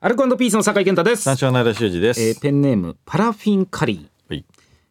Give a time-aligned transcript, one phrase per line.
[0.00, 1.22] アルコピースの酒井健太です。
[1.22, 1.36] 三。
[1.36, 4.32] 照の間修二です、えーペンネームパラフィンカリー。
[4.32, 4.44] はい。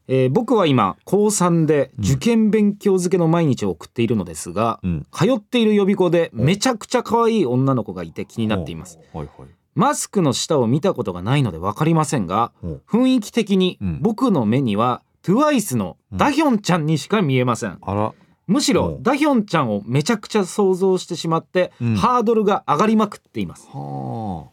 [0.09, 5.07] えー僕は今高3で受験勉強漬けの毎日を送っているのですが、うん。
[5.13, 8.99] 通っている予備校でめちゃくちゃ可愛い女の子がいて気になっています。
[9.13, 9.49] はいはい。
[9.75, 12.51] マスクの下を見たことがないので分かりませんが
[12.85, 13.99] 雰囲気的にうん。
[14.01, 17.77] 僕の目には TWICE のダヒョンちゃんにしか見えません。
[17.81, 18.13] あら。
[18.47, 21.95] むしろダヒョンちゃんをめちゃくちゃ想像してしまって、うん。
[21.95, 24.47] ハードルが上がりまくっています、は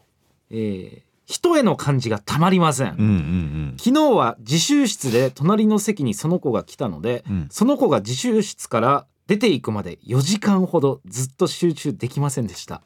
[0.55, 3.75] えー人への感じがたまりません、あうんうん。
[3.79, 7.47] 昨日は自習室で隣の席にその子が来たので、うん。
[7.49, 12.83] その子が自習室から出ていくまで4時間ほどずっと集中できませんでした。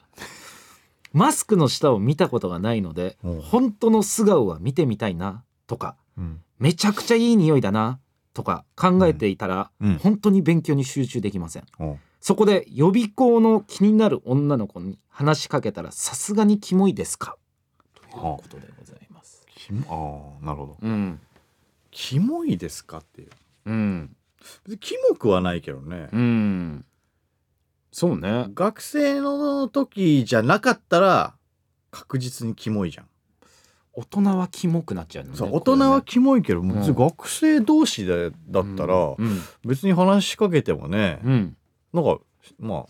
[1.12, 3.30] マスクの下を見たことがないのでう。
[3.30, 6.40] ん本当の素顔は見てみたいなとかうん。
[6.60, 8.00] めちゃくちゃいい匂いだな
[8.34, 9.98] とか考えていたら、うん。
[9.98, 11.66] 本当に勉強に集中できません。
[11.80, 11.86] う。
[11.86, 17.32] んそこで予備校の気になる女の子に話しかけたらさすがにキモいですか？
[17.32, 17.39] と
[18.18, 19.46] いうことでございます。
[19.56, 20.78] キモああなるほど。
[20.82, 21.20] うん。
[21.92, 23.30] キモいですかっていう。
[23.66, 24.16] うん。
[24.66, 26.86] 別にキモくはないけどね、うん。
[27.92, 28.48] そうね。
[28.54, 31.34] 学生の時じゃなかったら
[31.92, 33.08] 確実にキモいじゃん、
[33.94, 39.42] 大人はキモくなっちゃうのねそう大人はキモいけど、ん別に学生同士でだったら、うん。
[39.66, 41.58] 別に話しかけてもね、うん。
[41.94, 42.20] なんか
[42.60, 42.86] ま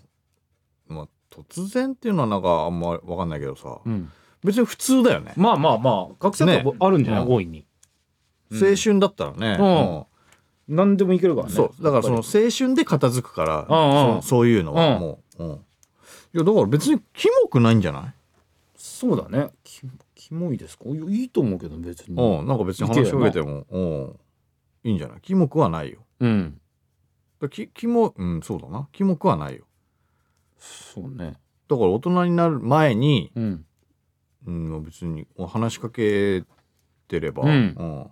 [0.89, 4.11] あまあ突然っていうのはなんかあんま分かんないけどさ、うん
[4.43, 7.65] 別に普通だよね、まあまあまあ学生だとあるんじゃない、ね大いに。
[8.51, 8.63] うん。
[8.63, 9.57] 青春だったらね、
[10.67, 10.75] うん。
[10.75, 11.53] 何でもいけるからね。
[11.53, 11.83] そう。
[11.83, 15.01] だからその青春で片付くから、そそういうのはうん。
[15.01, 15.51] もう、うん。
[15.51, 15.57] い
[16.33, 18.09] やだから別にキモくないんじゃない、り
[18.77, 19.49] そうだね。
[19.63, 20.85] キモキモいですか？
[20.87, 22.15] いいと思うけど別に。
[22.15, 24.15] うん、なんか別に話しかけても、うん、
[24.83, 25.21] いいんじゃない？
[25.21, 25.99] キモくはないよ。
[26.19, 26.61] うん。
[27.41, 28.87] だきキモうんそうだな。
[28.91, 29.65] キモくはないよ。
[30.59, 31.33] そうね。
[31.67, 33.65] だから大人になる前に、うん
[34.47, 36.43] うん、別に話しかけ
[37.07, 38.09] てれば、うん。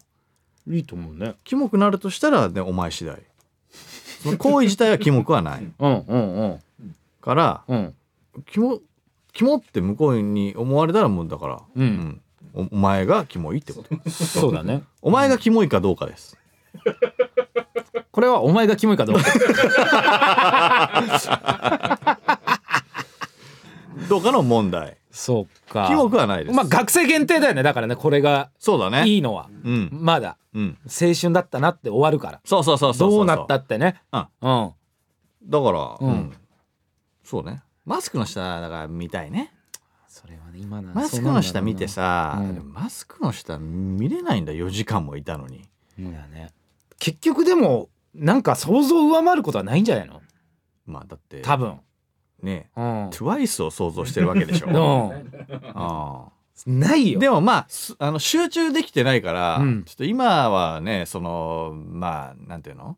[0.67, 0.75] うん。
[0.75, 1.36] いいと思うね。
[1.44, 3.22] キモくなるとしたらねお前次第。
[4.23, 5.63] その行為自体はキモくはない。
[5.79, 6.59] うんうんうん。
[7.22, 7.96] からうん。
[8.46, 8.81] キモ
[9.34, 12.22] キモって向こうに思われたらもうだから、うん。
[12.53, 14.09] おお前がキモいってこと。
[14.09, 14.84] そうだね。
[15.01, 16.38] お前がキモいかどうかです。
[18.12, 19.24] これはお前がキモいかどうか
[24.22, 24.97] どうかの問題。
[25.11, 25.88] そうか。
[25.88, 27.63] キモくはないです、まあ学生限定だよね。
[27.63, 29.07] だからねこれがそうだね。
[29.07, 29.50] いいのは。
[29.63, 29.89] うん。
[29.91, 30.38] まだ。
[30.53, 30.78] うん。
[30.85, 32.41] 青春だったなって終わるから。
[32.45, 34.01] そうそうそうそうどうなったってね。
[34.11, 34.27] うん。
[34.41, 34.73] うん。
[35.44, 36.09] だから、うん。
[36.09, 36.33] うん。
[37.23, 37.61] そうね。
[37.85, 39.53] マスクの下だから見たいね。
[40.07, 44.51] それはね今なマスクの下見てさ、うんマスクの下見れないんだ。
[44.51, 45.63] 4時間もいたのに。
[45.95, 46.51] そうだね。
[47.00, 50.22] 結局でもなんか想像を上回ることはないんじゃないの？
[50.85, 51.79] まあだって多分
[52.42, 53.09] ねうん。
[53.09, 54.72] TWICE を想像してるわけでしょ、 う
[55.75, 56.30] あ
[56.70, 57.20] んないよ。
[57.20, 59.84] あでもまあすあの集中できてないから、うん。
[59.84, 62.98] ちょっと今はねそのまあなんていうの？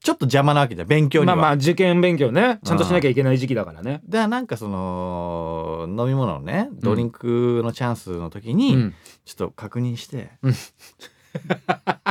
[0.00, 1.34] ちょっと邪魔なわけじゃん勉強には。
[1.34, 2.60] まあまあ受験勉強ね。
[2.64, 4.02] ちゃんとしなきゃいけない時期だからね。
[4.08, 8.94] だからなんかその飲み物のねドリンクのチャンスの時に、うん。
[9.24, 10.54] ちょっと確認して、うん。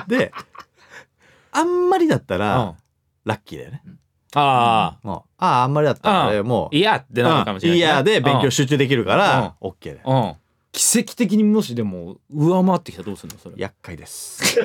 [0.07, 0.33] で
[1.53, 2.73] あんまりだったら、うん。
[3.23, 3.81] ラッキーだよね。
[4.35, 9.99] あもうあああんまりだったら、うんもうあいやってなるかもしれないいやで勉強集中できるから、うん OK だよ。
[10.05, 10.33] うんうん
[10.71, 13.39] 奇跡的にもしでも上回ってきたらどうするの？
[13.39, 14.59] それ厄介です。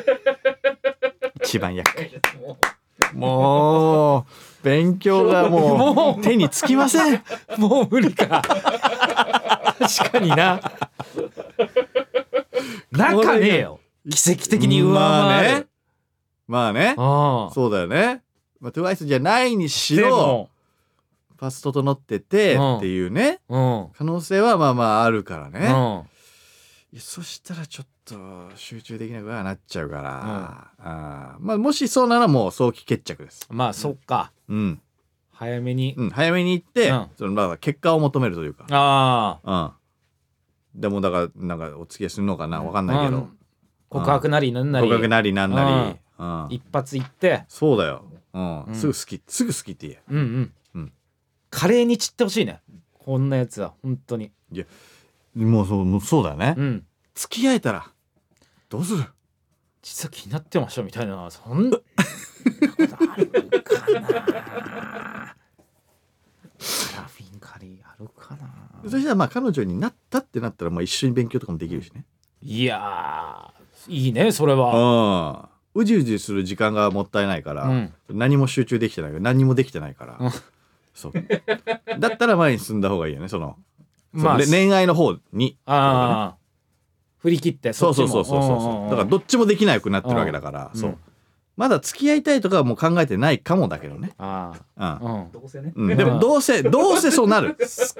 [1.41, 2.10] 一番厄介。
[3.14, 4.26] も
[4.62, 7.22] う勉強がも もう手につきません。
[7.59, 8.42] もう無理か
[9.78, 10.60] 確かにな
[12.91, 13.78] なんかねえよ
[14.10, 15.66] 奇跡的に上回る、まあね。
[16.48, 16.94] まあね。
[16.98, 18.22] ああそうだよね。
[18.60, 20.50] まあ、TWICE じゃないにしでろも
[21.38, 22.76] パス整っててうん。
[22.76, 23.41] っていうね。
[23.48, 23.88] うん。
[23.97, 25.60] 可能性はまあまああるからね。
[25.60, 26.06] うん。
[26.93, 31.41] いやそしたらちょっと集中できなくはなっちゃうから、あー。
[31.41, 33.47] まあもしそうならもう早期決着です。
[33.48, 34.32] まあそっか。
[34.48, 34.81] うん、
[35.32, 37.06] 早めに、うん、早めに行って、うん。
[37.16, 39.72] そのまあ結果を求めるというか、ああ
[40.75, 43.18] うん、でもだからなんかお付き合いするのかなわかんないけど。
[43.18, 43.39] うん、
[43.89, 44.89] 告白なりなんなり。
[44.89, 47.45] 合格なりなんなり、うん、一発行って。
[47.48, 48.62] そうだよ、うん。
[48.65, 50.03] うんすぐ好きすぐ好きって言え。
[50.09, 50.92] うんうん、うん。
[51.50, 52.60] 華麗に散ってほしいね。
[52.98, 54.32] こんなやつは本当に。
[55.34, 56.86] もうそうもうそうだよね、うん。
[57.15, 57.91] 付き合えたら
[58.68, 59.04] どうする？
[59.82, 61.30] 実は気になってましたみたいな。
[61.30, 61.86] そんなこと
[63.12, 63.27] ある
[63.62, 64.00] かな。
[64.03, 64.16] パ
[66.97, 68.50] ラフィンカリーあるかな。
[68.84, 72.04] そしたらまあ彼女になったってなったらまあ一緒に勉強とかもできるしね。
[72.42, 75.47] いやーいいねそれは。
[75.47, 75.49] うん。
[75.75, 77.93] うじうじする時間がもったいないから、うん。
[78.09, 80.31] 何も集中できてないから何にもできてないから、うん。
[80.95, 81.13] そう。
[81.99, 83.57] だったら前に進んだ方がいいよねその。
[84.13, 85.57] まあ恋愛の方に。
[85.67, 86.37] ああ
[87.19, 88.91] 振り切ってそうそうっちもそうそうそう。
[88.91, 90.81] だからどっちもできなくなってるわけだから、うん。
[90.81, 90.99] そう。
[91.57, 94.83] まだ付き合いたいとかはもう考えてないかもだけどね、あうん。
[94.83, 95.33] あうん。
[95.33, 95.72] どうせね。
[95.77, 97.55] うん、でもどうせ どうせそうなる。
[97.55, 97.95] 結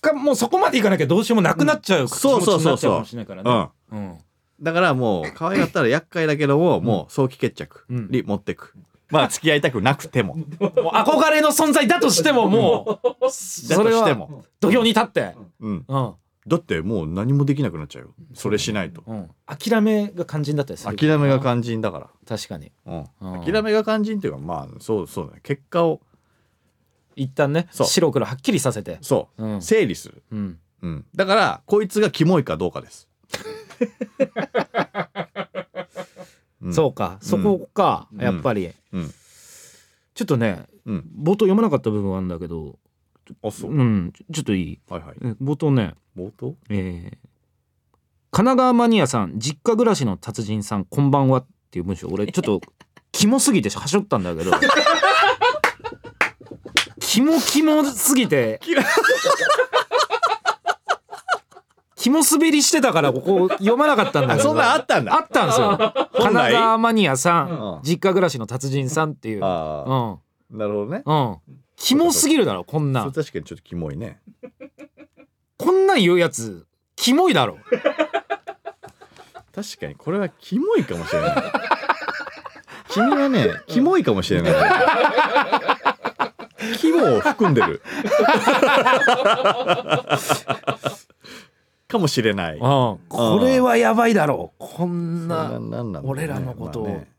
[0.00, 3.68] 果もうそこまでいかなきゃどうしようもなくなっちゃう気持ちになっちゃうかもしれないからね。
[3.92, 4.18] うん
[4.62, 8.74] だからもう可愛がったら厄介だけども、もう早期決着に持ってく、
[9.10, 10.36] まあ付き合いたくなくても。
[10.36, 15.34] もう憧れの存在だとしてももうそれしても、土俵に立って。
[15.60, 16.14] うん、うん。
[16.46, 18.14] だってもう何もできなくなっちゃうよ。
[18.34, 19.02] それしないと。
[19.06, 19.30] うん。
[19.46, 22.10] 諦めが肝心だったりする諦めが肝心だから。
[22.26, 22.72] 確かに。
[22.86, 23.04] うん。
[23.20, 23.44] うん。
[23.44, 25.40] 諦めが肝心っていうかまあそうそうだね。
[25.42, 26.00] 結果を。
[27.16, 28.98] 一旦ね白黒はっきりさせて。
[29.02, 29.62] そう、うん。
[29.62, 30.58] 整理する、うん。
[30.82, 33.06] うん、だからこいつがキモいかどうかです、
[33.54, 33.59] うん
[36.72, 37.18] そうか。
[37.20, 38.08] そこか。
[38.12, 38.20] うん。
[38.20, 38.70] やっぱり。
[38.92, 39.10] うん。
[40.14, 41.04] ちょっとねうん。
[41.18, 42.78] 冒頭読まなかった部分はあるんだけど
[43.42, 44.12] あそう、うん。
[44.32, 44.80] ちょっといい。
[44.88, 45.16] はいはい。
[45.22, 45.94] え冒頭ね。
[46.16, 46.54] 冒頭？
[46.68, 47.30] えー
[48.32, 52.06] 神奈川マニアさん実家暮らしの達人さんこんばんはっていう文章。
[52.08, 52.60] 俺ちょっと
[53.10, 54.52] キモすぎてはしょったんだけど。
[57.00, 58.60] キモキモすぎて
[62.00, 64.48] キモ滑りしてたからここ読まなかったんだけど。
[64.48, 65.14] あそんなんあったんだ。
[65.14, 65.76] あったんですよ。
[65.76, 66.32] 神本来？
[66.32, 67.58] 奈川マニアさうん。
[67.80, 69.36] ん実家暮らしの達人さんっていう。
[69.36, 69.40] うん。
[69.42, 71.02] なるほどね。
[71.04, 71.36] うん。
[71.76, 74.18] キモすぎるだろこんな確かにちょっとキモいね。
[75.58, 76.64] こんなん言うやつ
[76.96, 77.58] キモいだろ。
[79.54, 81.36] 確かにこれはキモいかもしれない。
[82.88, 84.54] 君はねキモいかもしれない。
[86.78, 87.82] キモを含んでる
[91.90, 92.54] かもしれない。
[92.54, 92.60] うん
[93.08, 95.60] これはやばいだろこんな
[96.02, 96.84] 俺らのことを。
[96.84, 97.10] まあね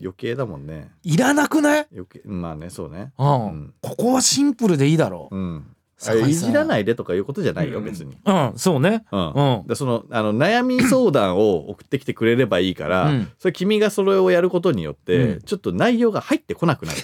[0.00, 0.92] 余計だもんね。
[1.02, 1.86] いらなくない？
[1.92, 3.12] 余計まあねそうね。
[3.18, 3.74] うん、うん。
[3.80, 5.36] ここはシンプルでいいだろう。
[5.36, 5.66] ん。
[6.00, 7.84] あ酒井さんいじらないでとかいうことじゃないようん。
[7.84, 9.04] 別にうんそうね。
[9.10, 9.32] うん。
[9.32, 9.66] うん。
[9.66, 13.32] でそのあの悩み相談を送ってきてくれればいいから、うん。
[13.38, 15.40] それ君がそれをやることによって、うん。
[15.40, 16.98] ちょっと内容が入ってこなくなる。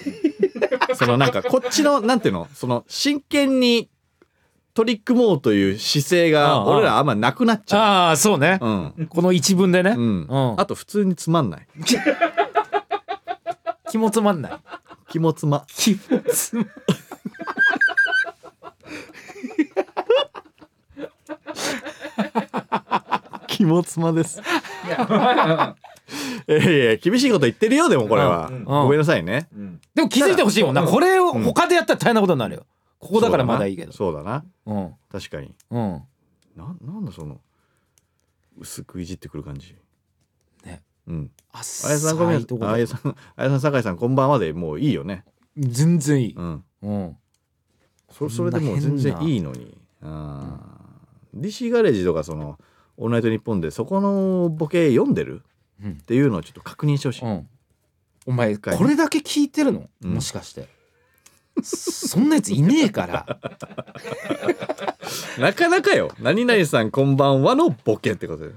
[0.95, 2.47] そのなんかこっちのなんていうの？
[2.55, 3.91] その真剣に
[4.75, 8.59] 取り組もうという姿勢が俺らあんまなくなっちゃああそうね。
[8.61, 8.71] う、う
[9.03, 9.07] ん。
[9.09, 10.27] この一文でね、うん。
[10.29, 10.61] うん。
[10.61, 11.67] あと普通につまんない。
[13.89, 14.53] 気もつまんない。
[15.09, 15.65] 気もつま。
[15.69, 15.99] 気も
[16.29, 16.65] つま。
[23.47, 24.41] 気もつまです。
[24.41, 24.43] い。
[26.53, 28.65] やいや厳しいこと言ってるよでもこれは、うん。
[28.65, 29.47] ごめんなさいね。
[29.55, 29.81] うん。
[29.95, 30.83] でも気づいてほしいもんな。
[30.83, 30.89] うん。
[30.89, 32.67] これを他でやったら大変なことになるよ
[33.05, 33.93] ここだからまだいいけど。
[33.93, 34.45] そうだな。
[34.65, 34.95] うん。
[35.13, 35.55] 確かに。
[35.71, 36.03] うん。
[36.57, 37.41] ななんだその
[38.59, 39.77] 薄くいじってくる感じ。
[40.65, 40.83] ね。
[41.07, 41.31] うん。
[41.53, 42.47] あっあやさんごめんさい。
[42.47, 45.25] とこだあやさんあやさん酒井さんこんばんはでもういいよね。
[45.59, 46.35] 全然いい。
[46.35, 46.65] うん。
[46.83, 47.17] うん。
[48.11, 49.77] そそれでもう全然いいのに。
[50.01, 50.61] うん、
[51.37, 52.59] DC ガレージとかその
[52.97, 55.43] 「オールナイトニッポン」でそこのボケ読んでる？
[55.83, 55.93] うん。
[55.93, 57.49] っていうのをちょっと確認してほしい、うん。
[58.27, 59.91] お前これだけ聞いてるの？
[60.03, 60.15] うん。
[60.15, 60.69] もしかして
[61.65, 63.27] そんなやついねえから。
[65.39, 68.49] なかなかよ「何々さんこんばんは」のボケってことで。
[68.49, 68.55] う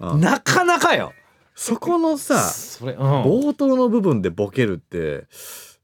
[0.00, 1.12] うんんなかなかよ。
[1.54, 3.00] そこのさそれうん。
[3.22, 5.26] 冒頭の部分でボケるって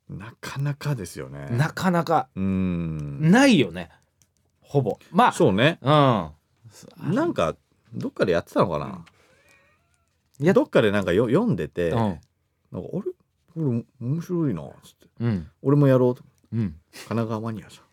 [0.08, 1.46] なかなかですよね。
[1.50, 2.28] なかなか。
[2.34, 3.30] うん。
[3.30, 3.90] ないよね。
[4.60, 4.98] ほぼ。
[5.12, 5.78] まそうね。
[5.82, 6.32] あ
[6.98, 7.54] なんか
[7.94, 9.04] どっかでやってたのかな、
[10.40, 11.98] やどっかでなんかよ読んでて、うん。
[11.98, 12.20] うん
[12.72, 13.02] なんかあれ？
[13.02, 13.04] こ
[13.56, 13.62] れ
[14.00, 15.06] 面白いなっつって。
[15.20, 15.48] うん。
[15.62, 16.60] 俺もやろうとうん。
[16.60, 16.74] 神
[17.08, 17.84] 奈川マニアさん。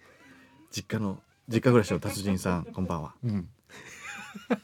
[0.72, 3.16] 実家の実家暮らしの達人さん こんばんは。
[3.24, 3.50] うん。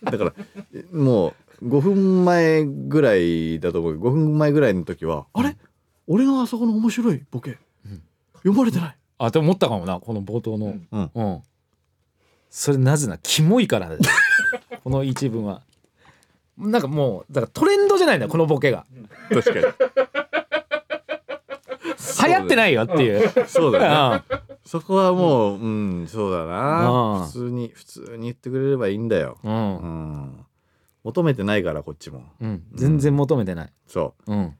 [0.03, 0.33] だから
[0.73, 3.93] えもう5分前ぐらいだと思う。
[3.99, 5.55] 5分前ぐらいの時は、あれ？
[6.07, 8.01] 俺のあそこの面白いボケ、うん。
[8.37, 8.97] 読まれてない？
[9.19, 10.75] あって思ったかもなこの冒頭の。
[10.91, 11.11] うん。
[11.13, 11.41] うん。
[12.49, 14.01] それなぜなキモいからだよ。
[14.83, 15.61] この一文は。
[16.57, 18.85] なんかもうだからトレンドじゃないんだよこのボケが。
[19.29, 19.65] 確かに
[22.27, 23.47] 流行ってないよっていう。
[23.47, 24.35] そうだね。
[24.39, 26.49] うそこはもううんそうだうん。
[26.49, 29.47] な普通に普通に言ってくれればいいんだよ、ん。
[29.47, 30.11] ううん。
[30.33, 30.45] ん、
[31.03, 32.23] 求めてないからこっちも。
[32.39, 32.63] うん。
[32.73, 33.73] 全然求めてない。
[33.87, 34.33] そう。
[34.33, 34.55] うん。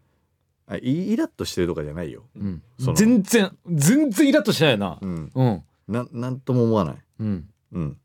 [0.67, 2.63] あイイラッとしてるとかじゃないよ、うん。
[2.95, 4.99] 全然全然イラッとしないよな。
[5.01, 5.63] うん、うん。
[5.87, 7.49] ななんとも思わない、うん。
[7.73, 7.97] うん、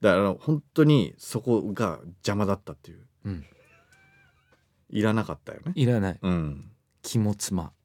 [0.00, 3.06] だから本当にそこが邪魔だったっていう。
[3.24, 3.44] うん。
[4.90, 6.18] いらなかったよね、いらない。
[6.20, 6.70] うん、
[7.02, 7.75] 肝妻だから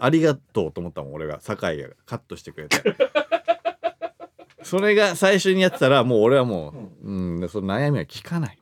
[0.00, 1.40] ありがとうと思ったもん俺が。
[1.40, 2.82] 酒井がカットしてくれて。
[4.62, 8.58] それが最初にやってたらもう俺はもう、うん、その悩みは聞かない。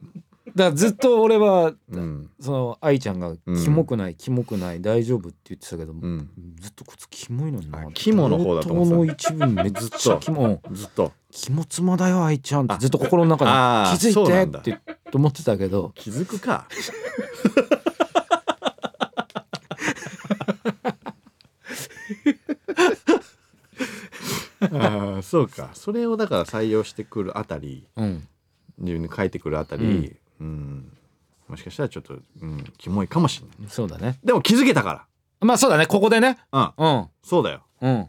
[0.56, 2.30] からずっと俺はうん。
[2.40, 3.62] その愛ちゃんがうん。
[3.62, 6.30] キモくない、キモくない大丈夫って言ってたけど、うん。
[6.60, 7.80] ずっとこいつキモいのにな。
[7.80, 11.12] あキモの方だと思冒っての一部めっちゃキモずっと。
[11.30, 12.76] キモ妻だよ愛ちゃんって。
[12.78, 13.98] ずっと心の中で。
[13.98, 14.60] 気づいんだ。
[14.60, 15.92] てって思ってたけど。
[15.94, 16.66] 気づくか
[24.76, 25.70] あーそうか。
[25.74, 28.28] それをだから採用してくるあたりうん。
[28.78, 30.92] 自分に書いてくるあたり、うん。
[31.48, 34.18] もしかしたらちょっと、うん、キモいかもしれないそうだね。
[34.24, 35.06] でも気づけたか
[35.40, 35.86] まあそうだね。
[35.86, 36.38] ここでね。
[36.50, 36.86] らうん。
[36.86, 37.06] うん。
[37.22, 37.62] そうだよ。
[37.80, 38.06] うん。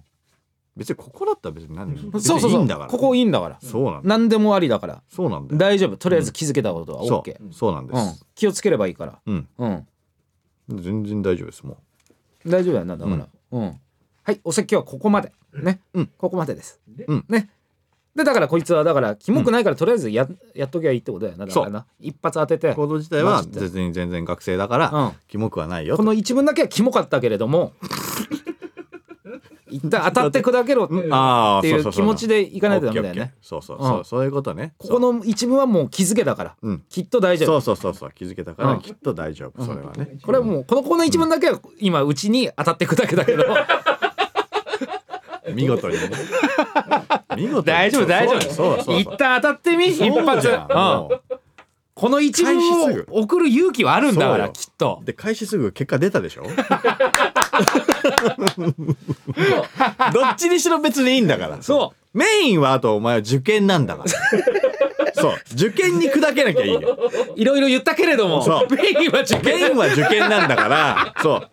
[0.75, 2.87] 別にここだったら別に何別そうそうそにいいんだから。
[2.87, 3.57] うここいいんだから。
[3.61, 5.01] そうなんだ何でもありだから。
[5.09, 5.59] そうなんだよ。
[5.59, 5.97] 大丈夫。
[5.97, 7.53] とりあえず気づけたことはそ OK う。
[7.53, 8.13] そうなんでうん。
[8.13, 9.19] す気をつければいいから。
[9.25, 9.87] うん、うん。
[10.69, 11.77] 全然大丈夫ですも
[12.45, 13.27] 大丈夫だよなだから。
[13.51, 13.79] うん。
[14.23, 15.31] はいお説教はここまで
[15.63, 15.81] ね。
[15.93, 16.09] うん。
[16.17, 16.79] ここまでです。
[17.07, 17.25] うん。
[17.29, 17.49] ね。
[18.17, 21.45] でだからこいつはだからキモくないからとりあえずややっときゃいいってことだよな。
[21.45, 21.85] だからな。
[21.99, 22.69] 一発当てて。
[22.69, 23.69] う行動自体はマジで。
[23.69, 25.11] 全然学生だから、うん。
[25.27, 27.73] キモくはないよこの一文だけはキモかったけれども。
[29.69, 30.93] 一旦当たって砕けろって
[31.67, 33.33] いう気持ちでいかないとダメだよね。
[33.41, 34.05] そうそうそう、うん。
[34.05, 34.73] そういうことね。
[34.77, 36.55] ここの一文はもう気づけだから。
[36.61, 36.83] そううん。
[36.89, 37.61] きっと大丈夫。
[37.61, 38.11] そうそうそうそう。
[38.11, 38.79] 気づけたからうん。
[38.79, 40.17] きっと大丈夫、それはね。
[40.23, 43.43] これはもうこのこの一文だけは今うちに当たって砕けだけど
[45.53, 46.09] 見事にね。
[47.35, 47.65] 見事に。
[47.65, 48.41] 大丈夫大丈夫。
[48.53, 48.99] そうそう。
[48.99, 50.47] 一旦当たってみ一発。
[50.47, 50.57] うん。
[51.93, 52.59] この一文
[53.09, 54.99] を送る勇気はあるんだからきっと。
[55.01, 56.43] うで開始すぐ結果出たでしょ？
[60.13, 61.59] どっちにしろ別にいいんだから。
[61.63, 64.09] そメインはあとお前は受験なんだから。
[65.15, 65.33] そう。
[65.53, 66.99] 受験に砕けなきゃいいよ。
[67.35, 68.75] ういろいろ言ったけれどもそう。
[68.75, 69.59] メインは受験。
[69.59, 71.15] メインは受験なんだから。
[71.23, 71.49] そう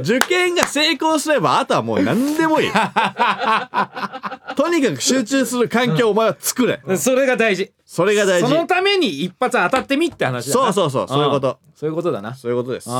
[0.00, 2.70] 受験が成功すればあとはもう何でもいい。
[4.56, 6.80] とにかく集中する環境をお前は作れ。
[6.96, 7.72] それが大事。
[7.84, 8.48] それが大事。
[8.48, 10.72] そのために一発当たってみって話だな。
[10.72, 11.58] そうそうそうそういうこと。
[11.74, 12.34] そういうことだな。
[12.34, 12.90] そういうことです。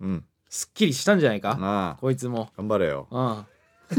[0.00, 0.24] うん。
[0.48, 1.58] すっきりしたんじゃないか？
[1.60, 1.96] ああ。
[2.00, 2.50] こいつも。
[2.56, 3.08] 頑張れよ。
[3.10, 3.46] うん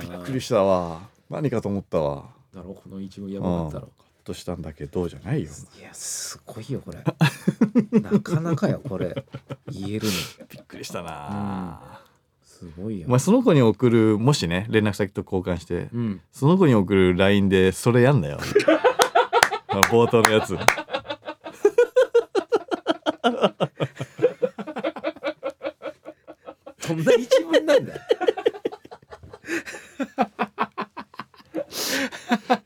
[0.00, 1.00] びっくりしたわ。
[1.30, 2.24] 何かと思ったわ。
[2.54, 5.50] だろこの一文やばかったろほっとしたんだけどじゃないよ。
[5.78, 6.98] いやすごいよこれ。
[8.00, 9.24] なかなかよこれ。
[9.68, 10.12] 言えるの。
[10.48, 12.00] びっくりしたな。
[12.42, 13.06] すごいよ。
[13.08, 16.20] お前その子に送るもしね連絡先と交換してうん。
[16.32, 18.38] その子に送る LINE でそれやんなよ。
[19.90, 20.56] 冒頭のやつ。
[26.88, 28.00] どんな一文なんだよ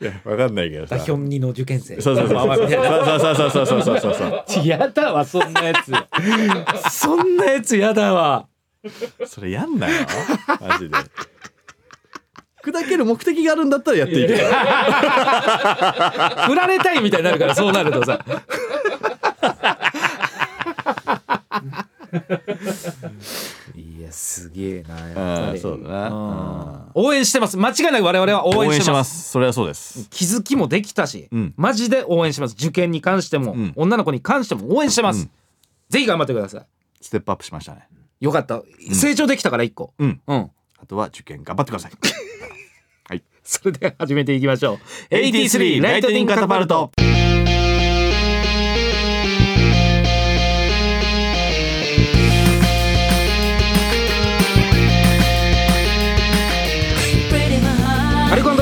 [0.01, 0.97] いやわかんないけどさ。
[0.97, 2.01] ダヒョン2の受験生。
[2.01, 2.39] そうそうそう。
[2.39, 2.69] そうそう
[3.37, 4.67] そうそうそうそうそうそう。
[4.67, 5.93] やだわそんなやつ。
[6.91, 8.49] そんなやつやだわ。
[9.25, 9.95] それやんなよ。
[10.61, 10.97] マジで。
[12.65, 14.39] 砕ける目的があるんだったらやっていいけど。
[16.49, 18.19] 振られたいみたいになるからそうなるとさ。
[22.13, 22.19] い
[24.07, 25.53] やすげえなやっぱり。
[25.53, 27.57] うんそうだ応援してます。
[27.57, 29.25] 間違いなく我々は応援してます。
[29.25, 29.31] す。
[29.31, 30.09] それはそうです。
[30.11, 31.55] 気づきもできたし、うん。
[31.57, 32.55] マジで応援します。
[32.59, 33.73] 受験に関しても、うん。
[33.77, 35.31] 女の子に関しても応援してます、うん。
[35.89, 36.67] ぜひ頑張ってください。
[37.01, 37.89] ステップアップしましたね。
[38.21, 38.63] よかった。
[38.93, 39.93] 成長できたから一個。
[39.99, 40.21] うん。
[40.27, 40.51] うん。
[40.79, 41.93] あとは受験頑張ってください。
[43.09, 43.23] はい。
[43.43, 44.75] それでは始めていきましょ
[45.11, 45.15] う。
[45.15, 46.93] 83ライトニングカタパルト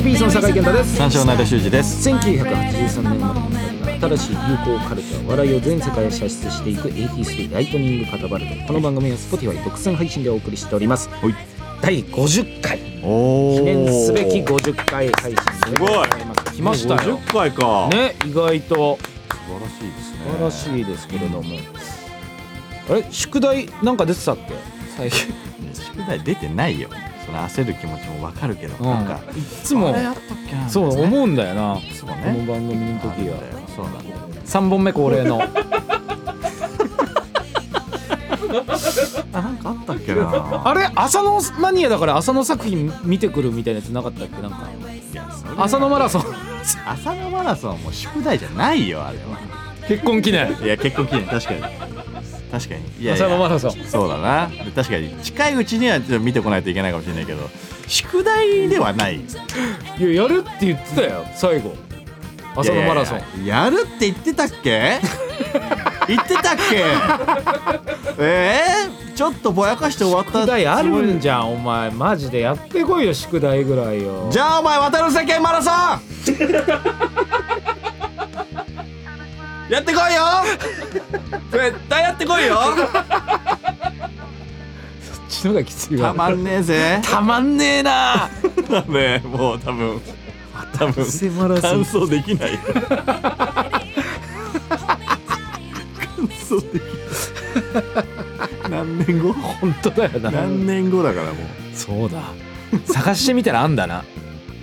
[0.04, 0.96] ピースの酒井健太です。
[0.96, 2.11] 三照成修二です。
[2.11, 11.08] 1983年生まれの2人が新しい流行カルチャー笑いを全世界へ射出していく83ライトニングカタパルトこの番組は Spotify 独占配信でお送りしております。
[11.08, 11.34] はい。
[11.80, 12.78] 第50回。
[13.02, 16.08] お記念すべき50回配信でござい
[16.54, 17.18] 来ましたよ。
[17.18, 18.99] 50回か、ね意外と。
[19.30, 20.18] 素晴らしいですね。
[20.26, 21.56] 素晴らしいですけれども。
[22.90, 23.06] あれ？
[23.11, 24.52] 宿題なんか出てたっけ？
[24.99, 25.32] 最近。
[25.73, 26.90] 宿題出てないよ
[27.26, 28.85] その焦る気持ちもわかるけど、うん。
[28.85, 29.95] なんかいつも
[30.69, 31.78] そう思うんだよな。
[31.93, 33.37] そうこのね番組の時は。
[33.75, 34.16] そうなんだよ。
[34.45, 35.43] 3本目恒例の。
[39.33, 40.62] あなんかあったっけな。
[40.64, 40.88] あれ？
[40.95, 44.40] 浅野マニアだから浅野作品見てくるみたいなやつなかったっけ？
[44.40, 44.69] なんか。
[45.59, 46.25] 浅野マラソン。
[46.87, 49.38] 朝のマラソンはもう宿題じゃないよあれは。
[49.88, 50.57] 結婚記念。
[50.62, 51.61] いや結構記念確かに
[52.58, 52.82] 確かに。
[53.00, 54.08] いやい浅野マやラソンそう。
[54.08, 54.46] だな。
[54.64, 57.50] で確かに近いうちには見てこないといけないかもしれないけど
[57.88, 59.16] 宿題ではない。
[59.16, 61.75] いややるって言ってたよ最後。
[62.56, 63.42] 浅野マラソン。
[63.44, 65.00] いやるって言ってたっけ？
[66.06, 66.84] 言ってたっけ？
[68.18, 70.42] えー、ちょっとぼやかして終わった。
[70.42, 71.90] 宿題あるんじじゃんお前。
[71.90, 72.40] マジで。
[72.40, 74.28] やってこいよ宿題ぐらいよ。
[74.30, 75.75] じゃあお前渡る世間マラソン
[79.75, 80.23] やってこいよ。
[81.50, 82.61] 絶対やってこいよ。
[85.02, 86.11] そっちのがきついわ。
[86.11, 87.00] たまんねえぜ。
[87.02, 88.31] たまんねえな。
[88.87, 90.00] ねもう多分
[90.78, 90.95] 多分
[91.61, 92.59] 完ン走できない。
[92.59, 92.69] 完
[96.28, 96.90] 走できな
[97.90, 98.04] い。
[98.71, 99.33] 何年後？
[99.33, 100.31] 本当だよな。
[100.31, 101.37] 何年後だからもう。
[101.75, 102.23] そうだ。
[102.87, 104.04] 探してみたらあんだな。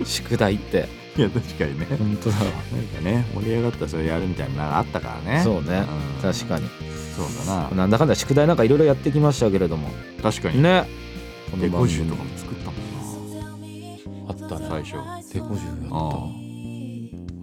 [0.04, 1.86] 宿題っていや確かにね。
[1.98, 2.42] 本当だわ。
[2.44, 2.52] なん
[2.86, 5.42] かね盛り上がったらそれやるみたいなのがあったからね。
[5.44, 5.80] そうね。
[5.80, 5.86] ん。
[6.22, 6.68] 確かに。
[7.14, 7.76] そうだな。
[7.76, 9.90] なんだかんだ宿題なんかいろいろやってきましたけれども。
[10.22, 10.62] 確かに。
[10.62, 10.86] ね。
[11.50, 12.76] こデの番組コジュとかも作ったもん
[14.28, 14.64] あったね。
[14.64, 14.94] な最初。
[15.34, 16.10] デコジュやあっ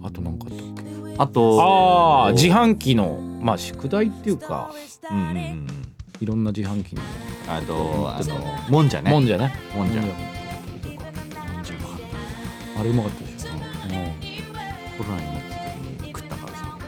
[0.02, 0.08] た。
[0.08, 1.14] あとなんかあったっけ？
[1.18, 4.72] あとああ自販機のまあ宿題っていうか
[5.10, 5.66] うんうんうん。
[6.20, 7.02] いろんな自販機の。
[7.48, 7.74] あと
[8.08, 9.10] あのもんじゃね。
[9.12, 9.54] もんじゃね。
[9.76, 10.00] もんじゃ。
[10.02, 11.76] もんじゃ
[12.78, 13.29] あれうまかったで
[15.00, 16.78] コロナになった時に食ったからさ。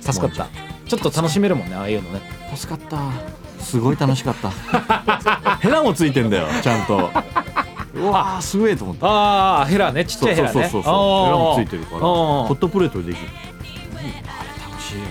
[0.12, 0.48] 助かった。
[0.88, 2.22] ちょっと楽しめるもんねああいうのね。
[2.56, 2.98] 助かった。
[3.62, 4.50] すごい楽しかった。
[5.60, 7.10] ヘラもついてんだよちゃんと。
[7.94, 9.06] うわーすげえと思った。
[9.06, 10.06] ああヘラね。
[10.06, 10.52] ちっちゃいヘラね。
[10.54, 12.00] そうそうそうそうヘラもついてるから。
[12.00, 13.28] ホットプレートでできる。
[13.94, 14.08] あれ
[14.70, 15.06] 楽しいわ。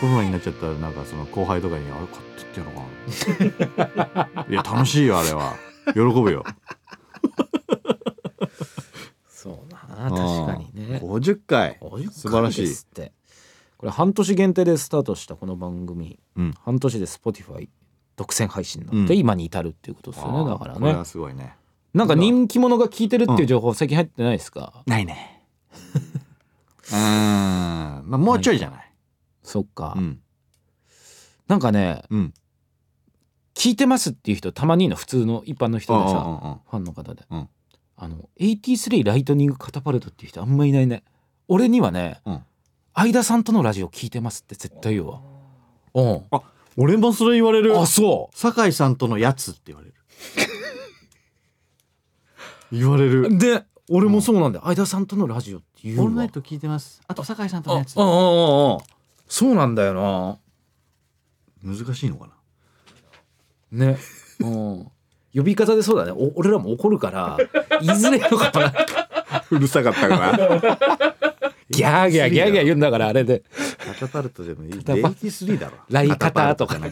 [0.00, 4.44] コロナになっちゃったらなんかその後輩とかにあれ買ってってやろうかな。
[4.48, 5.52] いや楽しいよあれは。
[5.92, 6.44] 喜ぶよ
[9.28, 11.00] そうだな確かにね。
[11.02, 11.78] 50回。
[12.12, 12.68] 素晴らしい。
[13.76, 16.18] これ半年限定でスタートしたこの番組。
[16.36, 16.52] うん。
[16.64, 17.68] 半年で Spotify
[18.16, 19.18] 独占配信になってうん。
[19.18, 20.80] 今に至るっていうことですよね、だからね。
[20.80, 21.54] これはすごいね。
[21.94, 25.42] なんか人気者が聞いてるっていう情報最近入ってないですか、ないね。
[26.92, 26.98] うーん。
[26.98, 28.92] まあもうちょいじゃない？
[29.42, 30.20] そっか、うん。
[31.48, 32.34] なんかねうん。
[33.54, 36.60] 聞いてますっていう人たまにの普通の一般の人でさうんうんうん。
[36.70, 37.48] ファンの方で、うん
[38.02, 41.04] あの83ライトニングカタパルトっていう人あんまいないね。
[41.48, 42.42] 俺にはね、うん。
[42.94, 45.20] 相田さんとのラジオ聞いてますって絶対言うわ。
[45.92, 46.22] うん。
[46.78, 47.78] 俺もそれ言われる。
[47.78, 49.94] あそ酒井さんとのやつって言われる。
[52.72, 53.26] 言われる。
[53.26, 54.64] うで俺もそうなんだよ。
[54.64, 56.04] 相田さんとのラジオって言うわ。
[56.04, 57.02] オールナイト聞いてます。
[57.06, 58.00] あと酒井さんとのやつ。
[58.00, 58.78] あうんうんうんうん
[59.28, 60.38] そうなんだよな。
[61.62, 62.30] 難しいのか
[63.70, 63.86] な。
[63.86, 63.98] ね。
[64.40, 64.90] うん
[65.34, 66.12] 呼び方でそうだね。
[66.12, 67.36] お俺らも怒るから
[67.80, 68.72] 言 いづれえのかな。
[69.50, 70.32] うるさかったから
[71.70, 73.42] ギャーギャーギャーギャー言うんだからあれで。
[73.78, 74.72] カタパルトでもいい。
[74.84, 75.72] タパルト83だろ。
[75.88, 76.90] ライカタとかなん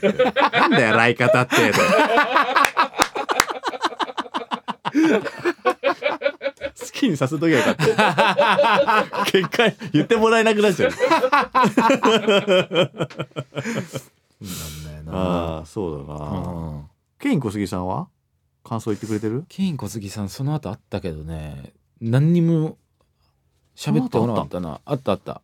[0.71, 1.57] だよライカタって。
[5.69, 9.25] 好きにさせときゃよかった。
[9.27, 10.91] 結果言ってもらえなくなっちゃう。
[10.95, 10.97] な
[12.85, 12.87] ん
[14.85, 15.13] だよな。
[15.13, 16.89] ああそうだうなん。
[17.19, 18.09] ケイン小杉さんは？
[18.69, 19.45] 感想言ってくれてる？
[19.49, 22.77] ケイン小杉さんその後あったけどね何にも
[23.75, 24.81] 喋ってこなかったな。
[24.85, 25.43] あったあった。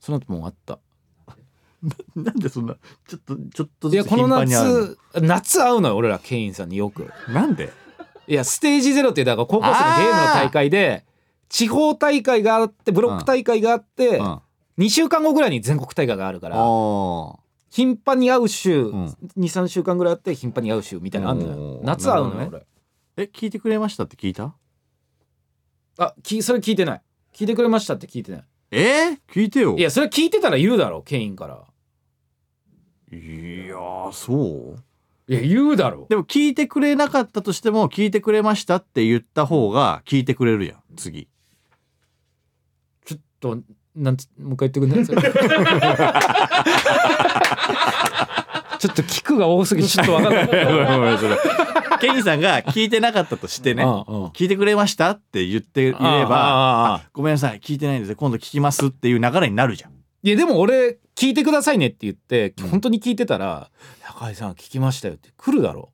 [0.00, 0.78] その後もうあった。
[2.16, 7.10] なんでそんなちょっとちょっとずついやこの夏夏会うのよ俺らケインさんによく。
[7.28, 7.72] のなんで？
[8.26, 11.04] いやステージゼロっていうだから高校生のゲームの大会で
[11.50, 14.40] 地方大会があってブロック大会があって、うん。
[14.78, 16.56] 2週間後ぐらいに全国大会があるから。
[16.56, 17.36] あ
[17.74, 19.06] 頻繁に会う週、うん。
[19.36, 21.32] 23週間ぐらいあって頻繁に会う週みたいなの。
[21.32, 21.40] あん。
[21.40, 22.56] のよ夏会うのよ、なるほど
[23.16, 24.54] 俺え聞いてくれましたって聞いた？
[25.98, 27.02] あきそれ聞いてない。
[27.32, 28.44] 聞いてくれましたって聞いてない。
[28.70, 28.78] え？
[28.78, 29.76] ー、聞いてよ。
[29.76, 31.64] いやそれ聞いてたら言うだろケインから。
[33.10, 34.78] いやーそう？
[35.26, 36.06] いや言うだろ。
[36.08, 41.26] でも聞いてくれなかったとしても聞いてくれましたって言った方が聞いてくれるやん次。
[43.04, 43.58] ちょっと
[43.94, 45.06] なんつもう一回言ってくんない？
[48.78, 50.48] ちょっと聞くが多すぎてちょっと分かんない。
[52.00, 59.92] ケインさんが聞いてなかったとしてね聞いてくれましたって言っていればごめんなさい聞いてないんです今度聞きますっていう流れになるじゃん。
[60.22, 62.68] いやでも俺聞いてくださいねって言ってうん。
[62.68, 63.70] 本当に聞いてたら
[64.04, 65.90] 「高井さん聞きましたよ」って来るだろ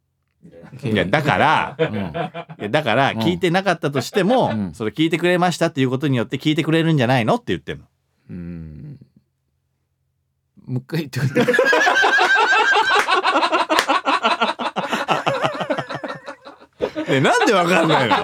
[0.82, 2.70] いやだからうん。
[2.70, 4.72] だからうん聞いてなかったとしても、うん。
[4.74, 7.84] それ聞いてくれましたっていうことによって聞いてくれるんじゃないのって言ってんの
[8.30, 8.98] うん。
[10.66, 11.46] もう一回言ってくれ。
[17.12, 18.16] えなんでわかんないの？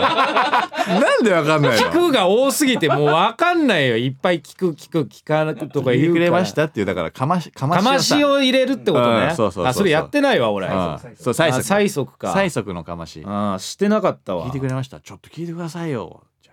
[1.00, 1.86] なんでわかんないの？
[1.88, 3.96] 聞くが多すぎてもう分かんないよ。
[3.96, 9.26] いっぱい聞く聞く聞かなくとか言うかられましたっていうだからかましかましを入れるってことね。
[9.30, 10.68] うんそうそうそうあそれやってないわ俺。
[10.68, 10.72] うん。
[10.72, 12.32] あそう催促催促か。
[12.32, 13.24] 催促のかまし。
[13.26, 14.46] あしてなかったわ。
[14.46, 15.00] 聞いてくれました。
[15.00, 16.22] ちょっと聞いてくださいよ。
[16.40, 16.52] じゃ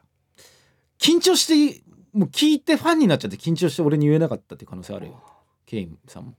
[1.00, 5.22] 緊張してもう聞いてファンになっちゃって緊張して俺に言えなかったっていう可能性あるよ。
[5.66, 6.34] ケインさんも。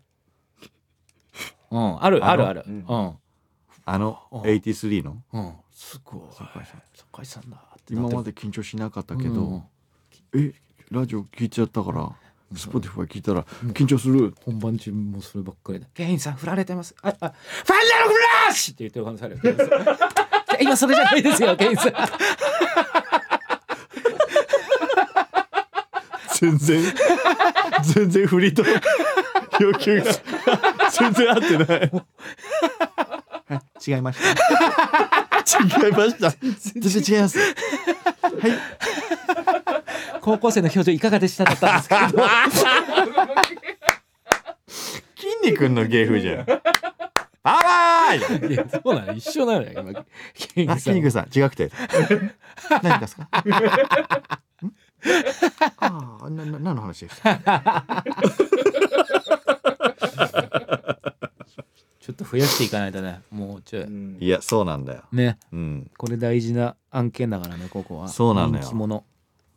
[1.71, 2.79] うんあるあるあるううん。
[2.81, 3.19] ん。
[3.87, 4.41] あのうん。
[4.43, 5.17] 83の？
[5.33, 5.53] うん。
[5.73, 6.21] すごい。
[6.33, 7.59] 酒井さんだ
[7.91, 9.35] 今まで緊張しなかったけうん。
[9.35, 9.63] ど
[10.37, 10.53] え
[10.91, 12.13] ラジオ聞いちゃったから
[12.57, 14.33] スポティファイ聞いたら緊張する。
[14.45, 15.87] 本番中もそればっかりだ。
[15.93, 16.95] ケインさん振られてます。
[17.03, 19.39] ああファンなのフラッシュって言ってる可能性ある
[20.63, 21.93] 今それじゃないですよケインさん
[26.45, 26.83] 全然
[27.95, 28.63] 全然振りと
[29.61, 30.13] 要求が
[30.91, 31.69] 全然合ってない。
[33.47, 34.27] はい違いました。
[34.27, 36.31] 違いました。
[36.31, 37.39] 全然違います。
[37.39, 37.53] はい。
[40.21, 42.25] 高校生の表情いかがでしただったんですけど。
[45.17, 46.47] 筋肉の芸風じゃん。
[47.43, 48.53] バイバイ！
[48.53, 49.13] いやそうなの。
[49.13, 49.71] 一緒なのよ
[50.57, 50.81] 今。
[51.11, 51.71] さん、違くて。
[52.83, 53.29] 何ですか？
[55.05, 55.13] ん
[55.79, 58.05] ああ、な、な、何の話ですか。
[62.01, 64.17] ちょっと増やしていかないとねもうちょい。
[64.21, 65.05] いや、そうなんだよ。
[65.11, 65.39] ね。
[65.53, 68.09] うん、これ大事な案件だからねここは。
[68.09, 68.61] そうなのよ。
[68.61, 69.05] 人気者。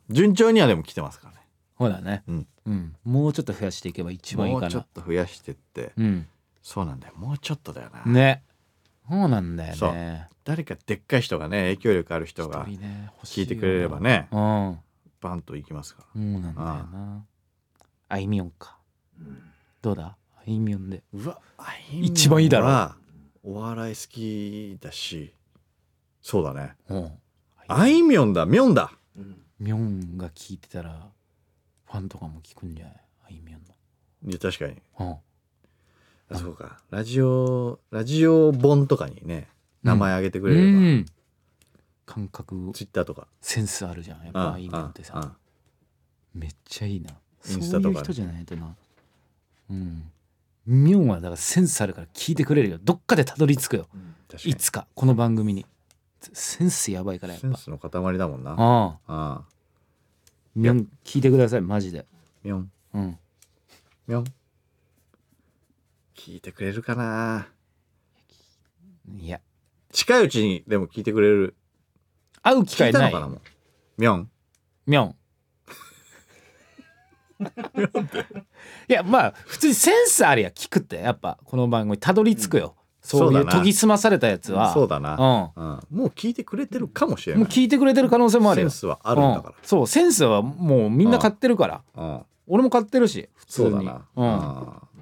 [0.08, 1.40] 順調にはでも来てますからね。
[1.74, 2.22] ほらね。
[2.26, 5.92] うん、うん、もうちょっと増やしていけば一番いいもうちょかなっと増やしてって。
[5.98, 6.26] うん。
[6.62, 7.14] そうなんだよ。
[7.16, 8.10] もうちょっとだよな。
[8.10, 8.42] ね。
[9.08, 9.92] そうなんだよそう。
[9.92, 12.66] ね誰かでっかい人がね、影響力ある人が
[13.24, 14.78] 聞いてくれればね、うん
[15.20, 17.24] バンといきますかそうなんだよな
[18.08, 18.78] あいみょんか
[19.82, 20.16] どうだ？
[20.36, 21.20] あいみょんでら。
[21.20, 21.40] うわ、
[21.92, 22.94] 一番いいだろろ。
[23.44, 25.34] お笑い好きだし。
[26.22, 26.74] そうだね。
[26.88, 27.10] うん
[27.68, 28.92] あいみょんだ、みょんだ。
[29.60, 31.10] みょんが聞いてたら
[31.86, 33.04] ファンとかも聞くんじゃない？
[33.28, 33.60] あいみょん
[34.30, 34.76] いや、確かに。
[34.98, 35.20] の
[36.30, 36.78] あそうか。
[36.90, 39.48] ラジオ、ラジオ本とかにね、
[39.82, 40.78] 名前あげてくうれれば。
[40.80, 41.06] ん
[42.08, 43.28] 感覚ツイッターとか。
[43.42, 44.24] センスあるじゃん。
[44.24, 45.12] やっぱあいみょんってさ。
[45.22, 45.36] あ
[46.34, 47.10] めっちゃいいな。
[47.10, 47.94] イそうンスタとかね。
[47.98, 48.74] いう人じゃないとな。
[49.70, 50.10] うん。
[50.64, 52.78] みょんはだからセンスあるから聞いてくれるよ。
[52.82, 53.88] どっかでたどり着くよ。
[54.28, 54.52] 確かに。
[54.52, 55.66] いつかこの番組に。
[56.32, 57.48] センスやばいからやっぱ。
[57.48, 58.52] センスの塊だもんな。
[58.52, 58.56] ああ。
[58.56, 59.44] ああ。
[60.54, 62.06] みょん聞いてくださいマジで。
[62.42, 63.18] みょん、うん。
[64.06, 64.24] みょん。
[66.16, 67.48] 聞いてくれるかな。
[69.18, 69.40] いや。
[69.92, 71.54] 近いうちにでも聞いてくれる。
[72.42, 73.14] 会う機聞会ない。
[73.96, 74.30] みょん。
[74.86, 75.14] みょん
[78.88, 84.72] いやまあ普通にセンスありゃ聞くってやっぱこの番組たどり着くよ、そういうそうだな研ぎ澄まされたやつは。
[84.72, 85.52] そうだな。
[85.56, 85.98] ううん。
[85.98, 87.44] もう聞いてくれてるかもしれん、ない。
[87.44, 88.70] もう聞いてくれてる可能性もあるよ。
[88.70, 89.54] センスはあるんだかうん。
[89.62, 91.82] そうセンスはもうみんな買ってるから。
[91.94, 92.02] ら。
[92.02, 92.22] うん。
[92.48, 93.70] 俺も買ってるし普通に。
[93.70, 94.02] そうだな。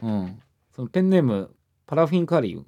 [0.02, 0.10] うん。
[0.10, 0.42] うん、
[0.74, 1.50] そのペンネーム
[1.86, 2.62] パラフィンカリー。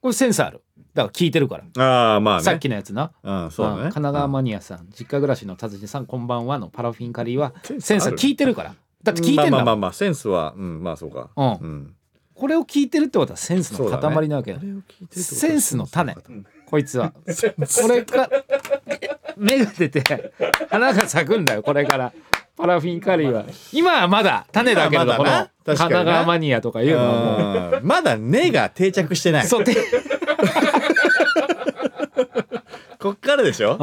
[0.00, 0.62] これセンスある
[0.94, 2.42] だから聞いてるから、うんああ、まあね。
[2.42, 3.78] さっきのやつな、うん、そうだね。
[3.78, 8.74] ん神奈川マニアさん、実家暮らしの達人さんこんばんはのパラフィンカリーはセンス聞いてるから。
[9.02, 11.30] だって聞いてんだまあまあまあまあ、センスは、うん、まあそうか。
[11.36, 11.46] うん。
[11.46, 11.94] うん。
[12.34, 16.16] これを聞いてるってことはセンスの塊なわけだこれを聞いてるってことはセンスの種。
[16.66, 17.12] こいつは。
[17.12, 18.30] これか
[19.36, 20.32] 芽が出て
[20.70, 22.12] 花が咲くんだよこれから。
[22.56, 23.44] パラフィンカリーは。
[23.72, 27.80] 今はまだ種だけどこの神奈川マニアとかいうのはもう。
[27.80, 27.86] うん。
[27.86, 29.46] まだ根が定着してない。
[29.46, 29.76] そうで、
[33.00, 33.72] こっからでしょ？
[33.72, 33.78] うん、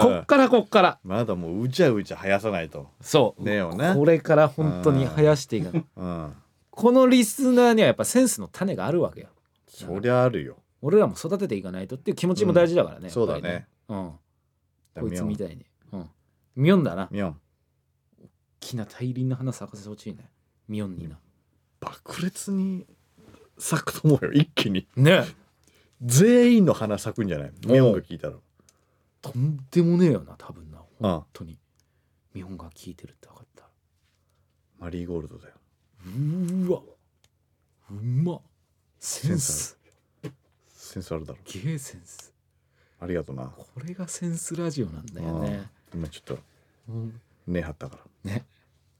[0.00, 0.98] こっからこっから。
[1.02, 2.88] まだもううちゃうちゃ生やさないと。
[3.00, 3.94] そう、ねよね。
[3.94, 5.84] これから本当に生やしていかない。
[5.96, 6.34] うん。
[6.70, 9.28] このリスナーにはやっぱセンスの種があるわけよ。
[9.66, 10.56] そりゃあるよ。
[10.82, 13.66] 俺らも育てていかないとっていう気持ちも大事だからね、そうだね。
[13.88, 14.12] うん。
[15.00, 15.66] こいつみたいに。
[15.92, 16.10] うん。
[16.56, 17.08] ミョンだな。
[17.10, 17.40] みょん。
[18.22, 18.28] 大
[18.60, 20.30] きな大輪の花咲かせてほしいね。
[20.68, 21.18] ミョンにな。
[21.80, 22.86] 爆裂に
[23.58, 24.32] 咲くと思うよ。
[24.32, 24.86] 一気に。
[24.96, 25.24] ね
[26.02, 27.52] 全員の花咲くんじゃない？
[27.66, 28.36] みょんが聞いたら。
[29.22, 31.58] とんでもねえよな多分なうん本当に。
[32.32, 33.64] ミョンが聞いてるって分かった
[34.78, 35.54] マリーゴールドだよ。
[36.06, 36.80] うーわ。
[37.90, 38.40] うまっ。
[39.00, 39.76] センス。
[40.72, 41.26] センスある。
[41.26, 41.38] だろ。
[41.44, 42.32] ゲーセンス。
[43.00, 43.46] ありがとな。
[43.56, 45.68] これがセンスラジオなんだよね。
[45.92, 46.00] うん。
[46.00, 46.38] 今ちょっと
[46.88, 47.20] うん。
[47.48, 48.32] 根張ったから。
[48.32, 48.46] ね。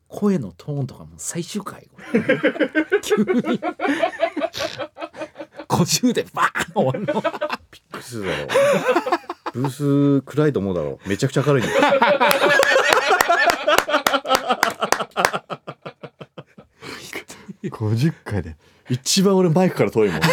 [0.09, 1.89] 声のトーンとかも最終回。
[1.93, 2.21] これ。
[3.01, 3.61] 急に
[5.85, 7.21] 50でバーン終わるの
[7.71, 8.49] びっくりするだろう。
[9.53, 11.09] ブース暗いと思うだろう。
[11.09, 11.81] めちゃくちゃ明るいんだよ。
[17.63, 18.57] 50回で
[18.89, 20.21] 一番俺マイクから遠いもん。
[20.21, 20.31] やっ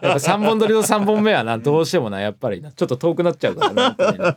[0.00, 4.36] ぱ3本撮りの3本目はなどうしてもなやっぱりなちょっと遠くなっちゃうからなやっぱりな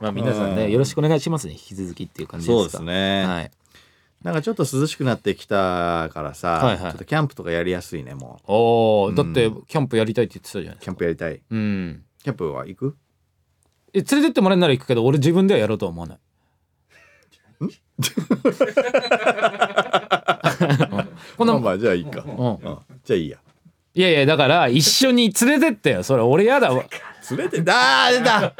[0.00, 3.24] まあ皆さんねよろしくお願いしますね引き続きっていう感じですかそうですね。
[3.24, 3.50] はい
[4.22, 6.92] なんかちょっと涼しくなってきたからさ、はいはい。
[6.92, 8.44] ちょっとキャンプとかやりやすいねもう。
[8.52, 9.14] おお、うん。
[9.14, 11.42] だってキャンプやりたいって言ってたじゃないキャンプやりたい。
[11.50, 12.04] うん。
[12.22, 12.96] キャンプは行く？
[13.92, 16.18] え連れてってもらえるなら行くけど俺自分ではやろうとは思わない。
[21.36, 22.30] このまあまあじゃあいいか、うん。
[22.30, 22.58] うん。
[23.04, 23.38] じゃあいいや。
[23.94, 26.02] いやいやだから一緒に連れてってよ。
[26.02, 26.84] それ俺やだわ。
[27.30, 28.54] 連れてあー出た。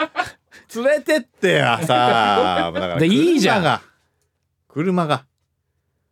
[0.76, 2.72] 連れてってやさあ。
[2.72, 3.62] だからでいいじゃん。
[3.62, 3.82] 車が。
[4.68, 5.24] 車が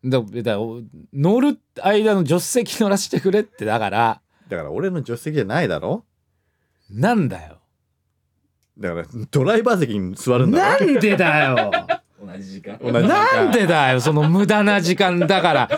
[0.04, 0.80] だだお
[1.12, 4.20] 乗る間の助手席乗らせてくれってだから。
[4.48, 6.04] だから俺の助手席じゃないだろ？
[6.90, 7.58] なんだよ。
[8.78, 10.86] だからドライバー席に座るんだろ？
[10.86, 11.70] なんでだよ。
[12.24, 12.78] 同じ時間。
[12.78, 15.70] 同じ時間なんでだよその無駄な時間だから。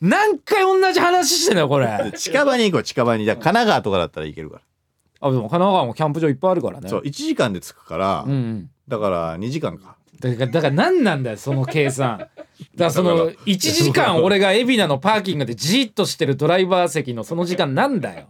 [0.00, 1.86] 何回同じ話してんだよこれ。
[1.86, 3.24] あ近場に行こう近場に。
[3.24, 4.60] じゃあ神奈川とかだったら行けるか
[5.20, 6.84] でも神奈川もキャンプ場いっぱいあるからね。
[6.84, 9.96] ら、そう1時間で着くから、うんうんだから2時間か。
[10.20, 12.18] だからだから何なんだよその計算。
[12.18, 12.30] だか
[12.76, 18.26] らその1時間俺が海老名のパーキングでじーっとしてるドライバー席のその時間なんだよ。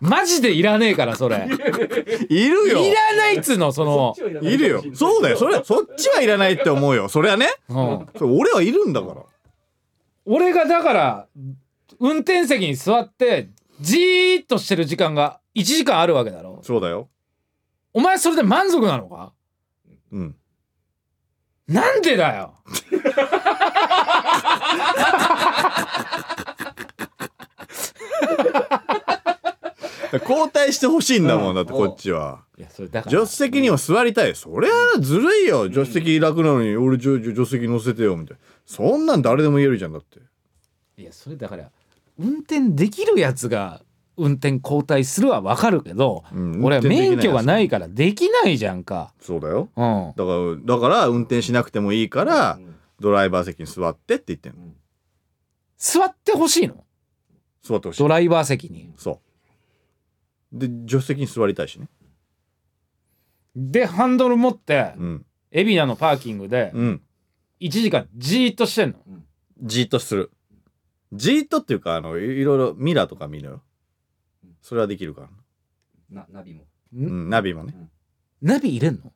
[0.00, 1.48] マジでいらねえからそれ。
[2.28, 2.84] いるよ。
[2.84, 4.82] いらないっつうのその、いるよ。
[4.94, 5.36] そうだよ。
[5.36, 7.08] それそっちはいらないって思うよ。
[7.08, 7.48] それはね。
[7.68, 9.22] うん、それ俺はいるんだから。
[10.24, 11.26] 俺がだから
[11.98, 13.48] 運転席に座って
[13.80, 16.60] じーっとしてる時間が1時間あるわけだろ。
[16.62, 17.08] そうだよ
[17.94, 19.32] お前それで満足なのか？
[20.12, 20.36] うん。
[21.68, 22.54] なんでだよ？
[30.12, 32.44] 交代してほしいんだもんだってこっちは。
[32.58, 34.34] いやそれだ助手席には座りたい。
[34.34, 35.64] そりゃずるいよ。
[35.64, 38.42] 助手席楽なのに俺助助手席乗せてよみたいな。
[38.66, 40.18] そんなん誰でも言えるじゃんだって。
[40.98, 41.70] いやそれだから
[42.18, 43.80] 運転できるやつが
[44.16, 49.14] 運転交代するはわかるけど、うん俺は免許がないからできないじゃんか。
[49.20, 49.70] そうだよ。
[49.74, 50.12] うん。
[50.16, 50.30] だか
[50.66, 52.58] らだから運転しなくてもいいから
[53.00, 54.68] ドライバー席に座ってって言ってんの。
[55.78, 56.84] 座ってほしいの？
[57.62, 58.02] 座ってほしい。
[58.02, 58.92] ドライバー席に。
[58.96, 59.20] そ
[60.52, 60.58] う。
[60.58, 61.88] で助手席に座りたいしね。
[63.56, 65.26] でハンドル持ってうん。
[65.50, 67.02] 海老名のパーキングでうん。
[67.60, 68.96] 1時間じーっとしてんの。
[69.62, 70.30] じーっとする。
[71.12, 73.62] じーっとっていうかあのいいろいろミラーとか見るよ
[74.62, 75.22] それはできるか。
[75.22, 75.28] ら
[76.10, 76.62] なナビも。
[76.94, 77.74] うんナビもね。
[78.40, 79.12] ナビ入れんの？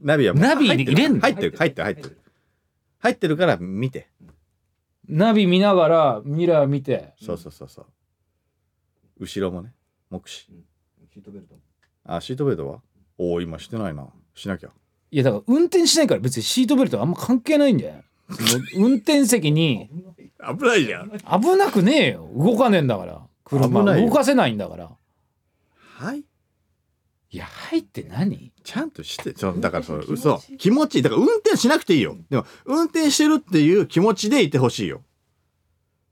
[0.00, 0.92] ナビはもうナビ入ってる。
[0.92, 1.20] 入れんの？
[1.20, 2.20] 入ってる入ってる入ってる。
[2.98, 4.08] 入ってるから見て。
[5.08, 7.14] ナビ見ながらミラー見て。
[7.22, 7.86] そうそうそうそう。
[9.20, 9.72] 後ろもね
[10.10, 10.46] 目視。
[11.12, 11.60] シートベルトも。
[12.04, 12.80] あシートベルトは？
[13.18, 14.08] おお今してないな。
[14.34, 14.70] しなきゃ。
[15.10, 18.02] いやだから運転しないから別にシートベルトあんま関係ないんだよ。
[18.74, 19.88] 運転席に
[20.58, 21.10] 危ないじゃん。
[21.10, 22.28] 危なくねえよ。
[22.34, 23.22] 動かねえんだから。
[23.46, 23.94] 車。
[23.94, 24.90] 動かせないんだから。
[25.98, 26.24] はい。
[27.30, 28.52] いや、入って何？
[28.62, 29.34] ちゃんとして。
[29.36, 30.40] そうだからそれ嘘。
[30.58, 31.02] 気持ちいい。
[31.02, 32.16] だから運転しなくていいよ。
[32.30, 35.02] でも運転してるっていう気持ちでいてほしいよ。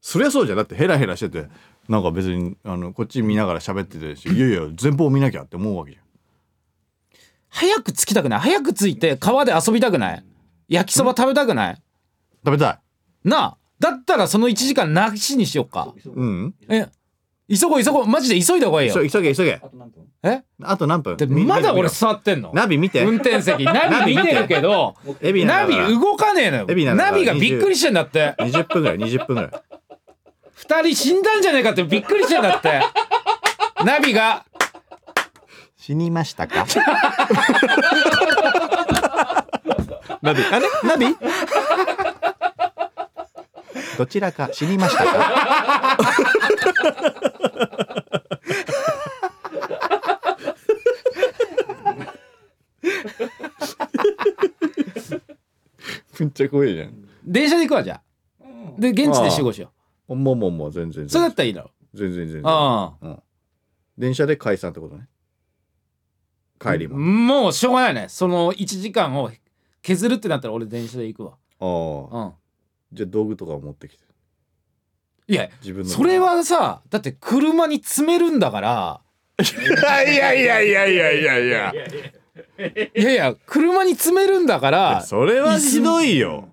[0.00, 0.58] そりゃそうじゃん。
[0.58, 1.48] だってヘラヘラしてて
[1.88, 6.04] なんか別にあのこっち見ながら喋っててし いやいや前方見なきゃって思うわけじゃん。
[7.48, 8.40] 早く着きたくない？
[8.40, 10.24] 早く着いて川で遊びたくない？
[10.68, 11.82] 焼きそば食べたくない？
[12.44, 12.82] 食べた
[13.22, 13.58] なあ。
[13.80, 15.94] だったらその1時間なしにしよっか。
[15.96, 16.54] いうん。
[16.68, 16.86] え
[17.48, 18.06] 急ごう急ごう。
[18.06, 18.94] マジで急いだ方がいいよ。
[18.94, 19.52] 急げ急げ急げ。
[19.54, 20.04] あと何分？
[20.22, 20.42] え？
[20.62, 21.16] あと何分？
[21.16, 22.50] でみまだ俺座ってんの？
[22.54, 23.04] ナビ見て。
[23.04, 23.64] 運転席。
[23.64, 24.34] ナビ見て。
[24.34, 26.66] るけどエビナビ動かねえのよ。
[26.68, 28.34] エビなんだナビがびっくりしてんだって。
[28.38, 29.50] 20分ぐらい20分ぐらい。
[30.54, 32.80] 二人死んだんじゃねえかってびっくりしてんだって。
[33.84, 34.44] ナビが。
[35.76, 36.64] 死にましたか？
[40.22, 40.42] ナビ。
[40.50, 40.66] あれ？
[40.84, 41.14] ナビ？
[43.96, 45.98] どちらか死にましたか？
[56.20, 58.02] めっちゃ怖いじゃん電車で行くわじゃあ。
[58.78, 59.72] で現地で集合しよ
[60.08, 61.70] もうもうもう全然うそれだ全ったらいいだろ。
[61.92, 62.42] 然全然全然。
[62.44, 63.22] あうん。
[63.96, 65.08] 電車で解散ってことね。
[66.60, 68.06] 帰りあももうしょうがないね。
[68.08, 69.30] その1時間を
[69.82, 71.36] 削るってなったら俺電車で行くわ。
[71.60, 71.64] あ
[72.16, 72.24] あ。
[72.26, 72.32] うん
[72.94, 74.04] じゃあ道具とかを持ってきて。
[75.26, 75.88] いや自分の。
[75.90, 79.00] それはさだって車に詰めるんだから。
[79.38, 79.44] い
[80.16, 81.72] やいやいやいやいやいや。
[82.94, 85.02] いやいや車に詰めるんだから。
[85.02, 86.50] それはひどいよ。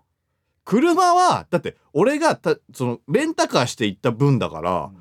[0.66, 4.92] 車はだって俺がたそのレンタカーして行った分だから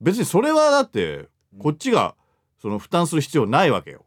[0.00, 2.14] 別にそれはだってこっちが
[2.62, 4.04] その負担する必要ないわけよ。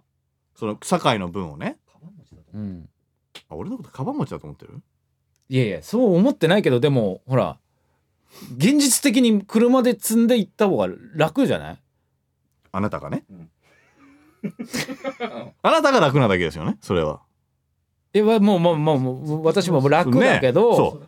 [0.56, 1.77] その堺の分をね。
[1.91, 2.89] カバン持ちだとうん。
[3.49, 4.82] あ俺のことカバン持ちだと思ってる？
[5.54, 7.58] いやいやそう思ってないけどでもほら
[8.56, 11.78] 現実的に車で積んで行った方が楽じゃない？
[12.72, 13.50] あなたがね、うん。
[15.62, 17.20] あなたが楽なだけですよねそれは。
[18.14, 21.08] えわもうもうもうもう私も楽だけど、ねそう。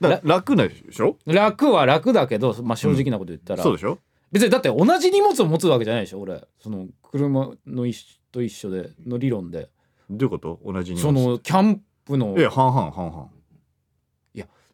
[0.00, 1.16] だ楽なでしょ？
[1.26, 3.98] 楽は楽だけど、まあ、正直なこと言ったら、そうでしょ？
[4.32, 6.42] 別にだって同じ荷物を持つわけじゃないでしょ俺。
[6.60, 9.68] その車の一緒と一緒での理論で。
[10.08, 10.58] どういうこと？
[10.64, 13.28] 同じにそのキャンプのえ半々半々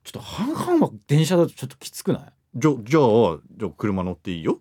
[0.05, 2.33] ちょっと半々は電車だとちょっときつくない？
[2.55, 4.61] じゃじゃあじゃあ車乗っていいよ。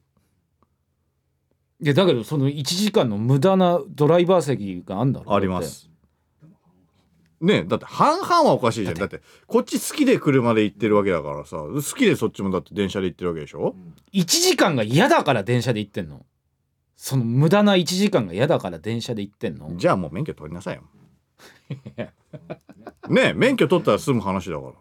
[1.82, 5.34] いやだけどその1時間の無駄なドライバー席があんだろ？
[5.34, 5.90] あります。
[7.42, 8.96] ねえだって半々はおかしいじゃん。
[8.96, 9.22] だって。
[9.48, 13.76] こっち好きで車で行ってるわけだからさ好きでそっちもだって電車で行ってるわけでしょ
[14.14, 16.26] ？1時間が嫌だから電車で行ってんの。
[16.96, 19.76] その無駄な1時間が嫌だから電車で行ってんの。
[19.76, 20.84] じゃあもう免許取りなさいよ。
[23.10, 24.72] ねえ免許取ったら済む話だから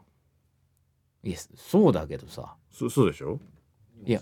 [1.24, 2.56] いやそうだけどさ。
[2.70, 3.38] そそうでしょ？
[4.04, 4.20] いや。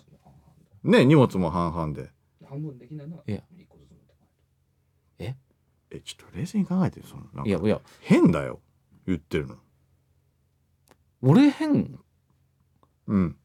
[0.82, 2.10] ねえ荷物も半々で。
[2.46, 3.42] 半分できないのはいや。
[3.56, 4.26] 一個ずつ持ってこ
[5.18, 5.36] ない
[5.92, 7.48] えちょっと冷静に考えてそのなんか。
[7.48, 7.80] いやいや。
[8.00, 8.60] 変だよ
[9.06, 9.56] 言ってるの。
[11.22, 11.98] 俺変？
[13.06, 13.36] うん。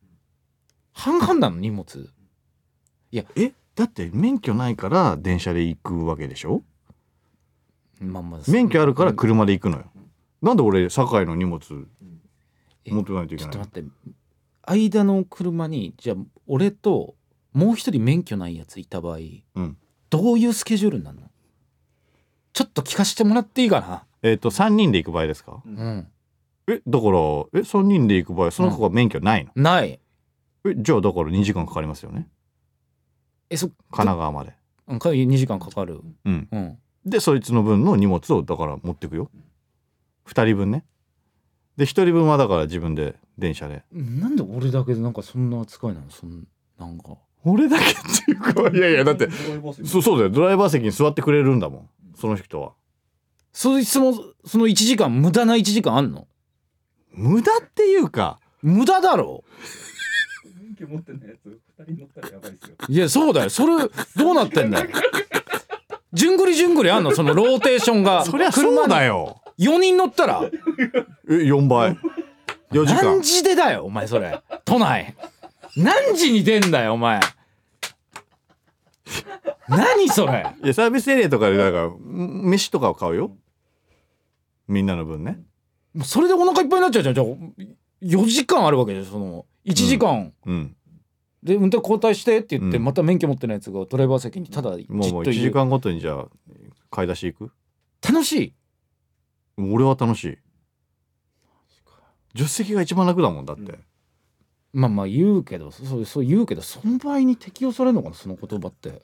[0.91, 2.09] 半々なの荷物。
[3.11, 3.25] え？
[3.75, 6.63] だって免許ないから電車で行くわけでしょ？
[7.99, 8.41] まあまあ。
[8.47, 9.85] 免許あるから車で行くのよ。
[10.41, 12.05] なんで俺堺の荷物え
[12.93, 13.53] 持ってかないといけない。
[13.53, 13.89] ちょっと待って
[14.67, 16.17] 間の車にじゃあ
[16.47, 17.15] 俺と
[17.53, 19.17] もう一人免許ないやついた場合、
[19.55, 19.77] うん。
[20.09, 21.29] どういうスケジュールになるの？
[22.53, 24.05] ちょっと聞かせてもらっていいかな？
[24.23, 25.61] えっ、と3人で行く場合ですか？
[25.65, 26.07] うん。
[26.67, 29.99] えだからえ3人で行く場合その子が免許ないの、ない。
[30.65, 32.27] えじゃあだから2時間かかりますよね？
[33.49, 34.53] えそ神奈川まで。
[34.87, 36.01] うんか2時間かかる。
[36.25, 36.47] うん。
[36.51, 36.77] うん。
[37.05, 39.29] でそいつの分の荷物をだから持ってくよ。
[40.27, 40.85] 2人分ね
[41.77, 43.83] で1人分はだから自分で電車で。
[43.91, 46.09] なんで俺だけでなんかそんな扱いなの？
[46.09, 46.47] そん
[46.79, 47.17] なんか。
[47.43, 47.87] 俺だけっ
[48.25, 49.29] ていうかいやいやだって
[49.85, 50.29] そそうだよ。
[50.29, 51.89] ドライバー席に座ってくれるんだもん。
[52.15, 52.73] その人は。
[53.51, 54.13] そいつも
[54.45, 56.27] その1時間無駄な1時間あんの？
[57.11, 58.39] 無駄っていうか。
[58.61, 59.43] 無駄だろ？
[60.59, 62.75] 免許持ってないやつ二人乗ったらやばいですよ。
[62.87, 63.49] いやそうだよ。
[63.49, 64.89] それどうなってんだよ。
[66.13, 67.11] じゅんぐりじゅんぐりあんの？
[67.11, 68.25] そのローテーションが。
[68.25, 70.41] そりゃそうだよ4人乗ったら？
[71.29, 71.97] え4倍。
[72.71, 73.03] 4時間。
[73.03, 74.41] 何時でだよお前それ。
[74.65, 75.15] 都内。
[75.77, 77.19] 何時に出んだよお前。
[79.67, 80.45] 何それ？
[80.63, 83.31] いやサービスエリアとかでだからん飯とかを買うよ。
[84.67, 85.39] みんなの分ね。
[85.93, 87.15] もうそれでお腹いっぱいになっちゃうじゃん。
[87.15, 87.27] じゃあ
[88.03, 90.75] 4時間あるわけでその1時間、うん。
[91.43, 92.83] で運転交代してって言って、うん。
[92.83, 96.25] また免許持ってないやつがドライバー席にただじっともうもう1いる時間ごとにじゃあ
[96.91, 97.51] 買い出し行く？
[98.07, 98.53] 楽しい
[99.57, 100.37] 俺は楽しい。
[102.35, 103.79] 助手席が一番楽だもんだって、
[104.73, 109.01] まあまあ言うけどそうそう言うけどその場合に適用されるのかなその言葉って。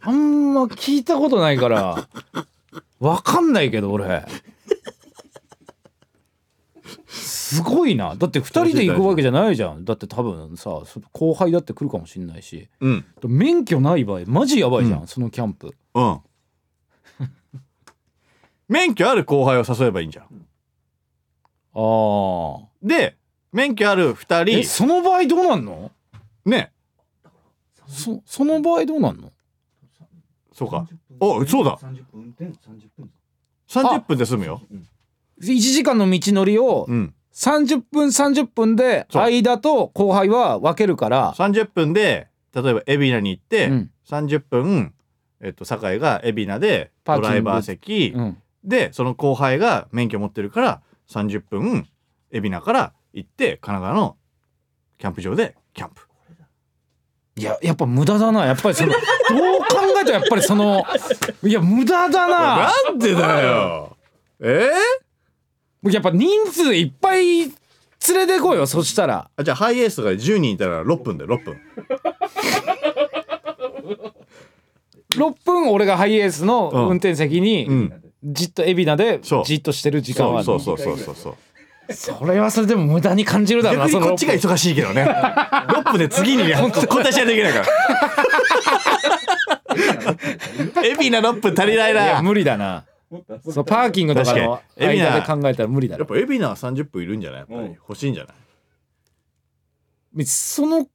[0.00, 2.08] あんま聞いたことないから
[2.98, 4.26] わかんないけど俺。
[7.06, 8.16] すごいな。
[8.16, 9.84] だって2人で行くわけじゃないじゃん。
[9.84, 12.68] だって多分さそ後輩だって来るかもしんないし。
[12.80, 13.04] うん。
[13.24, 15.06] 免許ない場合マジやばいじゃん、うん。
[15.06, 15.72] そのキャンプ。
[15.94, 16.20] うん
[18.72, 20.24] 免許ある後輩を誘えばいいんじゃん。
[20.24, 20.28] あ
[21.74, 23.16] あで
[23.52, 25.90] 免許あるえ2人その場合どうなんの？
[26.46, 26.72] ね。
[27.86, 29.30] そその場合どうなんの？
[30.54, 30.88] そうか。
[31.20, 31.76] おそうだ。
[31.76, 32.52] 30分運転30
[32.96, 33.10] 分。
[33.68, 34.62] 30分で済むよ。
[35.42, 37.14] 1時間の道のりをうん。
[37.34, 41.34] 30分30分で間と後輩は分けるから。
[41.34, 43.90] 30分で例えば海老名に行って、うん。
[44.08, 44.94] 30分
[45.40, 51.88] えっと酒井が海老名でドライバー席、うんでその後輩が免許持ってるから30分
[52.30, 54.16] 海老名から行って神奈川の
[54.98, 56.02] キャンプ場でキャンプ。
[57.34, 58.44] いややっぱ無駄だな。
[58.44, 58.92] やっぱりその
[59.30, 59.66] どう考
[60.00, 60.84] えたらやっぱりその
[61.42, 62.72] いや無駄だな。
[62.86, 63.96] なんでだよ。
[64.40, 64.70] え？
[65.84, 67.50] ー、やっぱ人数いっぱい連
[68.14, 69.30] れてこいよそしたら。
[69.36, 71.60] あじゃあハイエースとかで10人いたら6分で6分。
[75.16, 79.44] 6分俺がハイエースのうん運転席にうんじっと海老名でそう。
[79.44, 80.44] じっとしてる時間はある。
[80.44, 81.36] そうそうそうそうそう。
[81.92, 85.02] それはそれでも無駄に感じるだろうなその逆にこっちが忙しいけどね。
[85.04, 87.66] 6分で次にね交代しないといけないから。
[90.96, 92.84] 海老名6分足りないいやな無理だな。
[93.50, 95.00] そうパーキングとかの確かに。
[95.02, 97.40] 間で考えたら無理だろやっぱ海老名は30分いるんじゃない？
[97.40, 98.32] やっぱりうん欲しいんじゃな
[100.16, 100.24] い？
[100.24, 100.86] その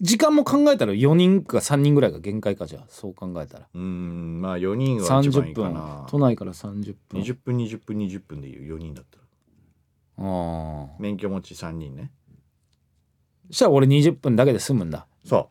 [0.00, 3.66] 時間も考えたら4人か3人ぐらいが限界かじゃあそう考えたら。
[3.72, 5.74] うーんまあ4人が一番い30いか分。
[5.74, 7.20] な都内から30分。
[7.22, 9.22] 20分20分20分でいいよ4人だったら。
[10.18, 12.10] ああ免許持ち3人ね。
[13.48, 15.06] そしたら俺20分だけで済むんだ。
[15.24, 15.48] そ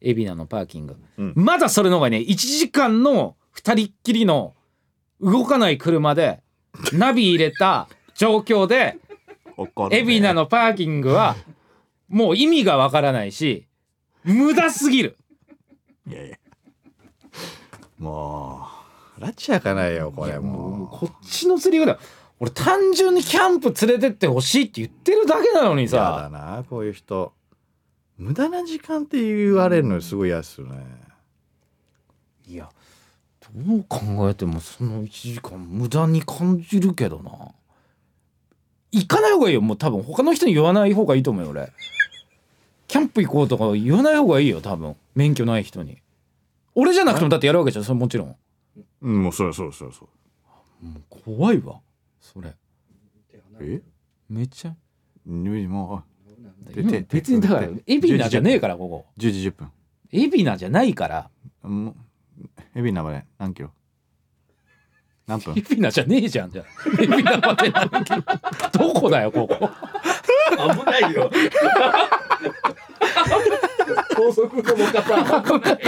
[0.00, 1.32] 海老名のパーキング、うん。
[1.36, 2.18] まだそれの方がね。
[2.18, 4.54] 1時間の2人っきりの
[5.20, 6.42] 動かない車で
[6.92, 8.98] ナビ入れた状況で
[9.56, 10.00] う怒るね。
[10.02, 11.36] 海老名のパーキングは
[12.08, 13.66] もう意味がわからないし
[14.24, 15.16] 無駄すぎる。
[16.08, 16.36] いやいや。
[17.98, 18.66] も
[19.18, 20.84] う拉致やかないよこれも。
[20.84, 21.98] うこっちの釣り方
[22.40, 27.32] 俺単純にキャンプ連れてってほしいって言ってるだけなのにやださなこういう人。
[28.16, 30.84] 無駄な時間って言われるのすごい嫌っすよね。
[32.46, 32.68] いや
[33.54, 37.30] どう考えてもその1時間無駄に感じるけどな。
[38.92, 39.60] 行かない方がいいよ。
[39.60, 41.72] もう多分他の人に言わない方がいいと思うよ俺
[42.94, 44.94] キャンプ行こうとか言わない方がいいよ多分。
[45.16, 45.98] 免許ない人に。
[46.76, 48.36] 俺じゃなくてもだってやるわけじゃんそれもちろん。
[49.02, 50.08] うんもうそうそうそうそ
[50.80, 50.86] う。
[50.86, 51.80] もう怖いわ
[52.20, 52.54] それ。
[53.60, 53.82] え？
[54.28, 54.76] めっちゃ。
[55.26, 56.04] も
[56.62, 57.82] で今て別にだからて。
[57.84, 59.06] 海老名じゃねえからここ。
[59.18, 59.72] う10時10分。
[60.12, 61.30] 海老名じゃないから。
[61.62, 61.94] もう
[62.76, 63.72] 海老名まで何キロ？
[65.26, 65.54] 何分？
[65.54, 66.66] 海老名じゃねえじゃんじゃあ。
[66.96, 68.14] 海老名までなんけ
[68.78, 69.68] どこだよここ。
[70.56, 71.28] 危ないよ
[74.16, 75.78] 高速の路肩危ない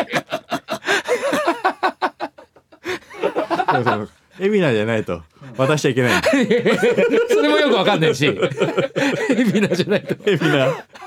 [3.72, 5.22] そうそう海老名じゃないと。
[5.56, 6.22] 渡しちゃいけない。
[6.22, 8.28] それもよくわかんないし。
[8.28, 8.38] 海
[9.62, 10.14] 老名じゃないと。
[10.26, 10.66] 海老名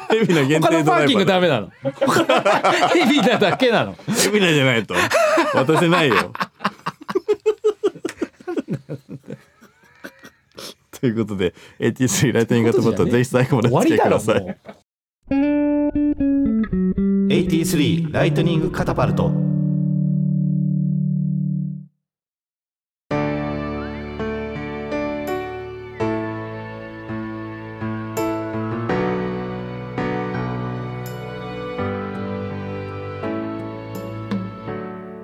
[0.09, 1.71] 海老名限定他のパーキングだダメなの。
[1.83, 3.95] 海老名だけなの。
[4.07, 4.95] 海老名じゃないと。
[5.53, 6.33] 渡せないよ。
[10.99, 14.41] ということで AT3 ライトニングカットボットぜひ最後までお付終わりき合いください。
[14.41, 19.31] もう83ライトニングカタパルト。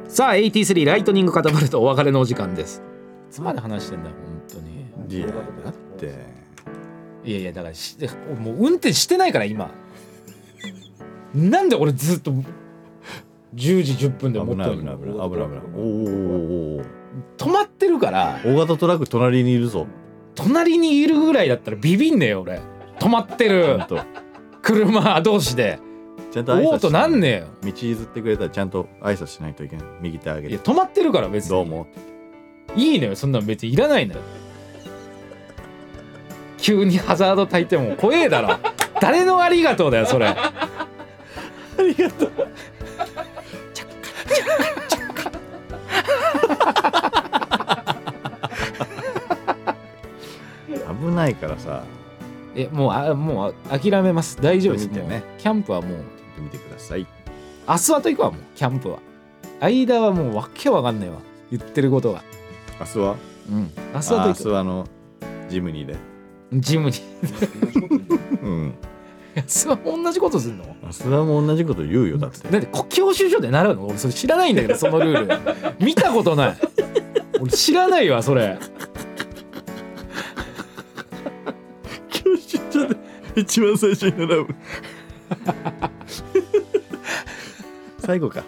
[0.08, 2.82] さあ83ライトニングカタパルトお別れのお時間です。
[3.30, 4.86] いつまで話してんだよ本当に。
[5.16, 5.34] いやだ
[5.70, 6.34] って。
[7.24, 7.96] いやいやだからし
[8.40, 9.72] もう運転してないから今
[11.36, 12.44] なんで俺ずっと10
[13.84, 15.62] 時10分で危持ってるない危ない危ない危ない危ない。
[15.76, 16.84] おーお
[17.38, 18.40] 止まってるから。
[18.44, 19.88] 大型トラック隣にいるぞ。
[20.34, 22.62] 隣にいるぐらいだったらビビんねえよ俺。
[23.00, 23.78] 止まってる。
[23.78, 24.00] んと。
[24.62, 25.80] 車同士で。
[26.32, 27.48] ちゃんと挨拶おおとなんねえよ。
[27.64, 30.54] 道譲ってくれたらちゃんと挨拶しないといけない右手上げて。
[30.54, 31.50] いや止まってるから別に。
[31.52, 31.88] どうも。
[32.76, 34.22] いいのよそんなの別にいらないのよ。
[36.58, 38.58] 急にハザード焚いても怖えだろ。
[39.00, 40.36] 誰のありがとうだよそれ
[41.78, 42.32] ありがとう。
[51.02, 51.84] 危ないからさ。
[52.56, 54.38] えもうあもう諦めます。
[54.42, 54.88] 大丈夫です。
[54.88, 56.00] 見てねもうキャンプはもう
[56.40, 57.06] 見てください。
[57.68, 59.00] 明日はと行くわもうキャンプは。
[59.60, 61.18] 間はもうわけわかんないわ。
[61.52, 62.24] 言ってることが。
[62.80, 63.16] 明日は？
[63.50, 63.72] うん。
[63.94, 64.88] 明日はとあ明行く日はあの
[65.50, 65.96] ジムニーで。
[66.54, 66.98] ジムに
[68.42, 68.74] うん
[69.36, 70.64] 明日は同じことすんの？
[70.84, 72.48] 明日はもう同じこと言うよだって。
[72.48, 73.88] だって国教習所で習うの？
[73.88, 75.76] 俺それ知らないんだけどそのルール。
[75.86, 76.58] 見たことない。
[77.42, 78.58] 俺知らないわそれ。
[82.10, 82.96] 教習所で
[83.36, 84.48] 一番最初に習う。
[88.00, 88.44] 最後か。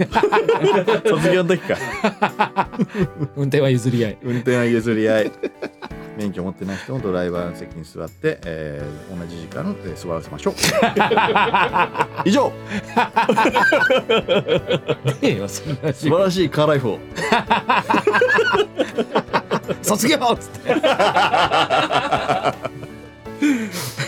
[1.06, 1.76] 卒業の時か。
[3.36, 4.18] 運転は譲り合い。
[4.22, 5.32] 運転は譲り合い
[6.20, 10.54] 免許持ってない人もドライバーの席に座って、えー同じ時間で座らせましょう。
[12.28, 12.52] 以上。
[15.48, 15.62] 素
[16.08, 16.98] 晴らしいカーライフを。
[19.82, 20.60] 卒業っつって。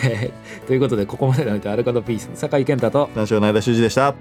[0.04, 0.32] えー
[0.66, 4.14] ということでここまでのアルカドピースの酒井健太と男子の前田修二でした